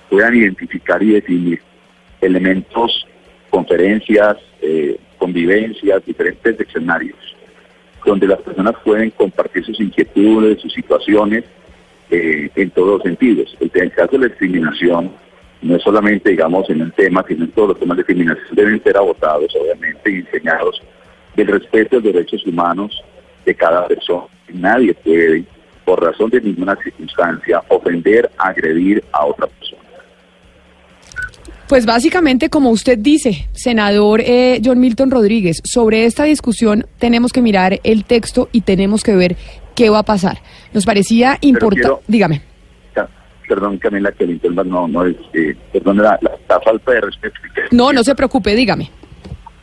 puedan 0.09 0.35
identificar 0.35 1.01
y 1.01 1.11
definir 1.11 1.61
elementos, 2.21 3.05
conferencias, 3.49 4.37
eh, 4.61 4.97
convivencias, 5.17 6.05
diferentes 6.05 6.59
escenarios, 6.59 7.17
donde 8.05 8.27
las 8.27 8.39
personas 8.41 8.75
pueden 8.83 9.11
compartir 9.11 9.63
sus 9.65 9.79
inquietudes, 9.79 10.61
sus 10.61 10.73
situaciones 10.73 11.43
eh, 12.09 12.49
en 12.55 12.69
todos 12.71 12.97
los 12.97 13.03
sentidos. 13.03 13.55
El, 13.59 13.71
el 13.73 13.91
caso 13.91 14.13
de 14.13 14.19
la 14.19 14.27
discriminación 14.27 15.11
no 15.61 15.75
es 15.75 15.83
solamente, 15.83 16.31
digamos, 16.31 16.69
en 16.69 16.81
un 16.81 16.91
tema, 16.91 17.23
sino 17.27 17.45
en 17.45 17.51
todos 17.51 17.69
los 17.69 17.79
temas 17.79 17.97
de 17.97 18.03
discriminación 18.03 18.47
deben 18.51 18.83
ser 18.83 18.97
agotados, 18.97 19.55
obviamente, 19.55 20.11
y 20.11 20.15
enseñados 20.15 20.81
del 21.35 21.47
respeto 21.47 21.97
a 21.97 22.01
los 22.01 22.13
derechos 22.13 22.45
humanos 22.45 23.01
de 23.45 23.55
cada 23.55 23.87
persona. 23.87 24.25
Nadie 24.51 24.93
puede 24.93 25.45
por 25.85 26.03
razón 26.03 26.29
de 26.29 26.41
ninguna 26.41 26.75
circunstancia, 26.83 27.61
ofender, 27.69 28.29
agredir 28.37 29.03
a 29.11 29.25
otra 29.25 29.47
persona. 29.47 29.81
Pues 31.67 31.85
básicamente, 31.85 32.49
como 32.49 32.69
usted 32.69 32.97
dice, 32.99 33.47
senador 33.53 34.21
eh, 34.21 34.61
John 34.63 34.79
Milton 34.79 35.09
Rodríguez, 35.11 35.61
sobre 35.63 36.05
esta 36.05 36.23
discusión 36.25 36.85
tenemos 36.99 37.31
que 37.31 37.41
mirar 37.41 37.79
el 37.83 38.03
texto 38.05 38.49
y 38.51 38.61
tenemos 38.61 39.01
que 39.03 39.15
ver 39.15 39.35
qué 39.75 39.89
va 39.89 39.99
a 39.99 40.03
pasar. 40.03 40.37
Nos 40.73 40.85
parecía 40.85 41.37
importante. 41.41 42.03
Dígame. 42.07 42.41
Perdón, 43.47 43.77
Camila, 43.77 44.11
que 44.13 44.23
el 44.23 44.39
no, 44.65 44.87
no 44.87 45.05
es, 45.05 45.15
eh, 45.33 45.53
perdón, 45.73 45.97
la, 45.97 46.17
la- 46.21 46.31
la 46.47 46.59
falta 46.61 46.91
de 46.93 47.01
respeto. 47.01 47.35
No, 47.71 47.91
no 47.91 48.03
se 48.03 48.15
preocupe, 48.15 48.55
dígame. 48.55 48.89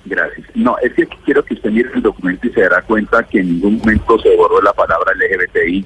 Gracias. 0.04 0.46
No, 0.54 0.76
es 0.82 0.92
que 0.92 1.06
quiero 1.24 1.42
que 1.44 1.54
usted 1.54 1.70
mire 1.70 1.88
el 1.94 2.02
documento 2.02 2.46
y 2.46 2.50
se 2.52 2.60
dará 2.60 2.82
cuenta 2.82 3.22
que 3.24 3.40
en 3.40 3.54
ningún 3.54 3.78
momento 3.78 4.18
se 4.20 4.36
borró 4.36 4.60
la 4.62 4.72
palabra 4.74 5.12
LGBTI, 5.14 5.84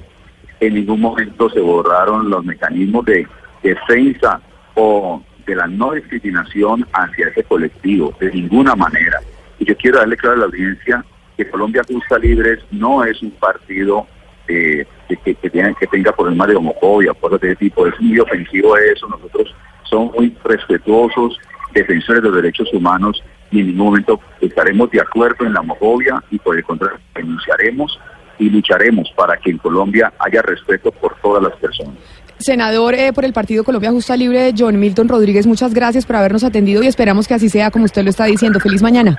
en 0.59 0.73
ningún 0.73 1.01
momento 1.01 1.49
se 1.49 1.59
borraron 1.59 2.29
los 2.29 2.43
mecanismos 2.43 3.05
de 3.05 3.27
defensa 3.63 4.41
o 4.75 5.21
de 5.45 5.55
la 5.55 5.67
no 5.67 5.91
discriminación 5.91 6.85
hacia 6.93 7.27
ese 7.27 7.43
colectivo, 7.43 8.13
de 8.19 8.31
ninguna 8.31 8.75
manera. 8.75 9.19
Y 9.59 9.65
yo 9.65 9.75
quiero 9.77 9.99
darle 9.99 10.17
claro 10.17 10.35
a 10.35 10.39
la 10.39 10.45
audiencia 10.45 11.05
que 11.37 11.49
Colombia 11.49 11.81
Justa 11.87 12.17
Libres 12.17 12.59
no 12.71 13.03
es 13.03 13.21
un 13.21 13.31
partido 13.31 14.07
eh, 14.47 14.85
que, 15.07 15.35
que, 15.35 15.49
tenga, 15.49 15.73
que 15.73 15.87
tenga 15.87 16.11
problemas 16.11 16.47
de 16.47 16.55
homofobia, 16.55 17.13
cosas 17.13 17.41
de 17.41 17.47
ese 17.49 17.57
tipo. 17.57 17.85
Es 17.85 17.99
muy 17.99 18.19
ofensivo 18.19 18.77
eso. 18.77 19.07
Nosotros 19.07 19.53
somos 19.83 20.15
muy 20.15 20.35
respetuosos, 20.43 21.39
defensores 21.73 22.23
de 22.23 22.29
los 22.29 22.41
derechos 22.41 22.73
humanos 22.73 23.23
y 23.51 23.59
en 23.59 23.67
ningún 23.67 23.87
momento 23.87 24.19
estaremos 24.41 24.89
de 24.91 25.01
acuerdo 25.01 25.45
en 25.45 25.53
la 25.53 25.61
homofobia 25.61 26.23
y 26.31 26.39
por 26.39 26.57
el 26.57 26.63
contrario 26.63 26.99
denunciaremos 27.13 27.99
y 28.39 28.49
lucharemos 28.49 29.11
para 29.15 29.37
que 29.37 29.51
en 29.51 29.57
Colombia 29.57 30.13
haya 30.19 30.41
respeto 30.41 30.91
por 30.91 31.15
todas 31.21 31.43
las 31.43 31.53
personas. 31.57 31.95
Senador 32.37 32.95
eh, 32.95 33.13
por 33.13 33.23
el 33.25 33.33
Partido 33.33 33.63
Colombia 33.63 33.91
Justa 33.91 34.17
Libre, 34.17 34.53
John 34.57 34.79
Milton 34.79 35.07
Rodríguez, 35.07 35.47
muchas 35.47 35.73
gracias 35.73 36.05
por 36.05 36.17
habernos 36.17 36.43
atendido 36.43 36.83
y 36.83 36.87
esperamos 36.87 37.27
que 37.27 37.33
así 37.33 37.49
sea 37.49 37.71
como 37.71 37.85
usted 37.85 38.03
lo 38.03 38.09
está 38.09 38.25
diciendo. 38.25 38.59
Feliz 38.59 38.81
mañana. 38.81 39.17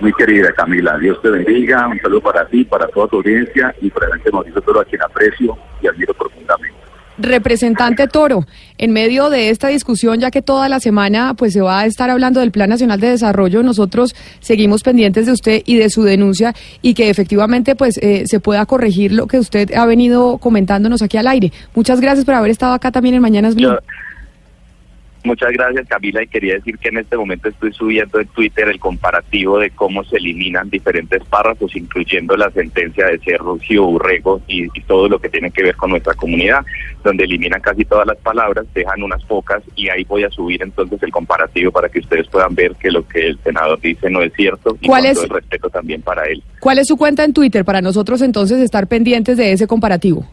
Muy 0.00 0.12
querida 0.12 0.52
Camila, 0.52 0.96
Dios 0.98 1.20
te 1.20 1.28
bendiga, 1.28 1.88
un 1.88 1.98
saludo 2.00 2.20
para 2.20 2.46
ti, 2.46 2.64
para 2.64 2.86
toda 2.86 3.08
tu 3.08 3.16
audiencia 3.16 3.74
y 3.80 3.90
para 3.90 4.06
el 4.06 4.32
Mauricio 4.32 4.60
Toro 4.62 4.80
a 4.80 4.84
quien 4.84 5.02
aprecio 5.02 5.58
y 5.82 5.88
admiro 5.88 6.14
profundamente. 6.14 6.27
Representante 7.18 8.06
Toro, 8.06 8.46
en 8.78 8.92
medio 8.92 9.28
de 9.28 9.50
esta 9.50 9.68
discusión, 9.68 10.20
ya 10.20 10.30
que 10.30 10.42
toda 10.42 10.68
la 10.68 10.80
semana 10.80 11.34
pues 11.34 11.52
se 11.52 11.60
va 11.60 11.80
a 11.80 11.86
estar 11.86 12.10
hablando 12.10 12.40
del 12.40 12.52
Plan 12.52 12.70
Nacional 12.70 13.00
de 13.00 13.10
Desarrollo, 13.10 13.62
nosotros 13.62 14.14
seguimos 14.40 14.82
pendientes 14.82 15.26
de 15.26 15.32
usted 15.32 15.62
y 15.66 15.76
de 15.76 15.90
su 15.90 16.02
denuncia 16.02 16.54
y 16.80 16.94
que 16.94 17.10
efectivamente 17.10 17.74
pues 17.74 17.98
eh, 17.98 18.24
se 18.26 18.40
pueda 18.40 18.64
corregir 18.66 19.12
lo 19.12 19.26
que 19.26 19.38
usted 19.38 19.74
ha 19.74 19.84
venido 19.86 20.38
comentándonos 20.38 21.02
aquí 21.02 21.16
al 21.16 21.26
aire. 21.26 21.52
Muchas 21.74 22.00
gracias 22.00 22.24
por 22.24 22.34
haber 22.34 22.50
estado 22.50 22.72
acá 22.72 22.92
también 22.92 23.14
en 23.14 23.22
Mañanas 23.22 23.54
Blue. 23.54 23.76
Muchas 25.24 25.50
gracias 25.52 25.86
Camila 25.88 26.22
y 26.22 26.28
quería 26.28 26.54
decir 26.54 26.78
que 26.78 26.88
en 26.88 26.98
este 26.98 27.16
momento 27.16 27.48
estoy 27.48 27.72
subiendo 27.72 28.20
en 28.20 28.28
Twitter 28.28 28.68
el 28.68 28.78
comparativo 28.78 29.58
de 29.58 29.70
cómo 29.70 30.04
se 30.04 30.16
eliminan 30.16 30.70
diferentes 30.70 31.22
párrafos, 31.24 31.74
incluyendo 31.74 32.36
la 32.36 32.50
sentencia 32.50 33.06
de 33.06 33.18
Sergio 33.18 33.84
Urrego 33.84 34.40
y, 34.46 34.64
y 34.66 34.82
todo 34.82 35.08
lo 35.08 35.18
que 35.18 35.28
tiene 35.28 35.50
que 35.50 35.64
ver 35.64 35.76
con 35.76 35.90
nuestra 35.90 36.14
comunidad, 36.14 36.64
donde 37.02 37.24
eliminan 37.24 37.60
casi 37.60 37.84
todas 37.84 38.06
las 38.06 38.16
palabras, 38.18 38.64
dejan 38.74 39.02
unas 39.02 39.22
pocas 39.24 39.62
y 39.74 39.88
ahí 39.88 40.04
voy 40.04 40.22
a 40.22 40.30
subir 40.30 40.62
entonces 40.62 41.02
el 41.02 41.10
comparativo 41.10 41.72
para 41.72 41.88
que 41.88 41.98
ustedes 41.98 42.28
puedan 42.28 42.54
ver 42.54 42.76
que 42.76 42.90
lo 42.90 43.06
que 43.06 43.26
el 43.26 43.38
senador 43.42 43.80
dice 43.80 44.08
no 44.08 44.22
es 44.22 44.32
cierto 44.34 44.76
y 44.80 44.86
¿Cuál 44.86 45.02
con 45.02 45.10
es? 45.10 45.14
todo 45.16 45.24
el 45.24 45.30
respeto 45.30 45.68
también 45.68 46.00
para 46.02 46.24
él. 46.26 46.42
¿Cuál 46.60 46.78
es 46.78 46.86
su 46.86 46.96
cuenta 46.96 47.24
en 47.24 47.32
Twitter 47.32 47.64
para 47.64 47.80
nosotros 47.80 48.22
entonces 48.22 48.60
estar 48.60 48.86
pendientes 48.86 49.36
de 49.36 49.52
ese 49.52 49.66
comparativo? 49.66 50.26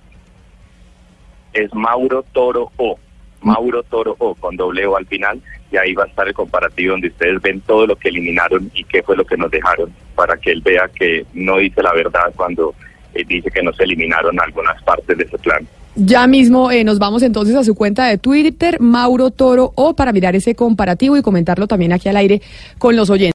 es 1.55 1.73
Mauro 1.73 2.23
Toro 2.33 2.71
O. 2.77 2.99
Mauro 3.45 3.83
Toro 3.83 4.15
O 4.19 4.35
con 4.35 4.55
doble 4.57 4.85
O 4.85 4.97
al 4.97 5.05
final 5.05 5.39
y 5.71 5.77
ahí 5.77 5.93
va 5.93 6.03
a 6.03 6.07
estar 6.07 6.27
el 6.27 6.33
comparativo 6.33 6.91
donde 6.91 7.07
ustedes 7.07 7.41
ven 7.41 7.61
todo 7.61 7.87
lo 7.87 7.95
que 7.95 8.09
eliminaron 8.09 8.69
y 8.73 8.83
qué 8.83 9.03
fue 9.03 9.15
lo 9.15 9.25
que 9.25 9.37
nos 9.37 9.51
dejaron 9.51 9.91
para 10.15 10.37
que 10.37 10.51
él 10.51 10.61
vea 10.61 10.89
que 10.93 11.25
no 11.33 11.57
dice 11.57 11.81
la 11.81 11.93
verdad 11.93 12.33
cuando 12.35 12.73
eh, 13.13 13.23
dice 13.25 13.49
que 13.49 13.63
no 13.63 13.71
se 13.73 13.83
eliminaron 13.83 14.39
algunas 14.39 14.81
partes 14.83 15.17
de 15.17 15.23
ese 15.23 15.37
plan. 15.37 15.65
Ya 15.97 16.27
mismo 16.27 16.71
eh, 16.71 16.83
nos 16.83 16.99
vamos 16.99 17.23
entonces 17.23 17.55
a 17.55 17.63
su 17.63 17.73
cuenta 17.73 18.05
de 18.07 18.17
Twitter, 18.17 18.81
Mauro 18.81 19.31
Toro 19.31 19.71
O, 19.75 19.95
para 19.95 20.11
mirar 20.11 20.35
ese 20.35 20.53
comparativo 20.53 21.15
y 21.15 21.21
comentarlo 21.21 21.67
también 21.67 21.93
aquí 21.93 22.09
al 22.09 22.17
aire 22.17 22.41
con 22.77 22.97
los 22.97 23.09
oyentes. 23.09 23.33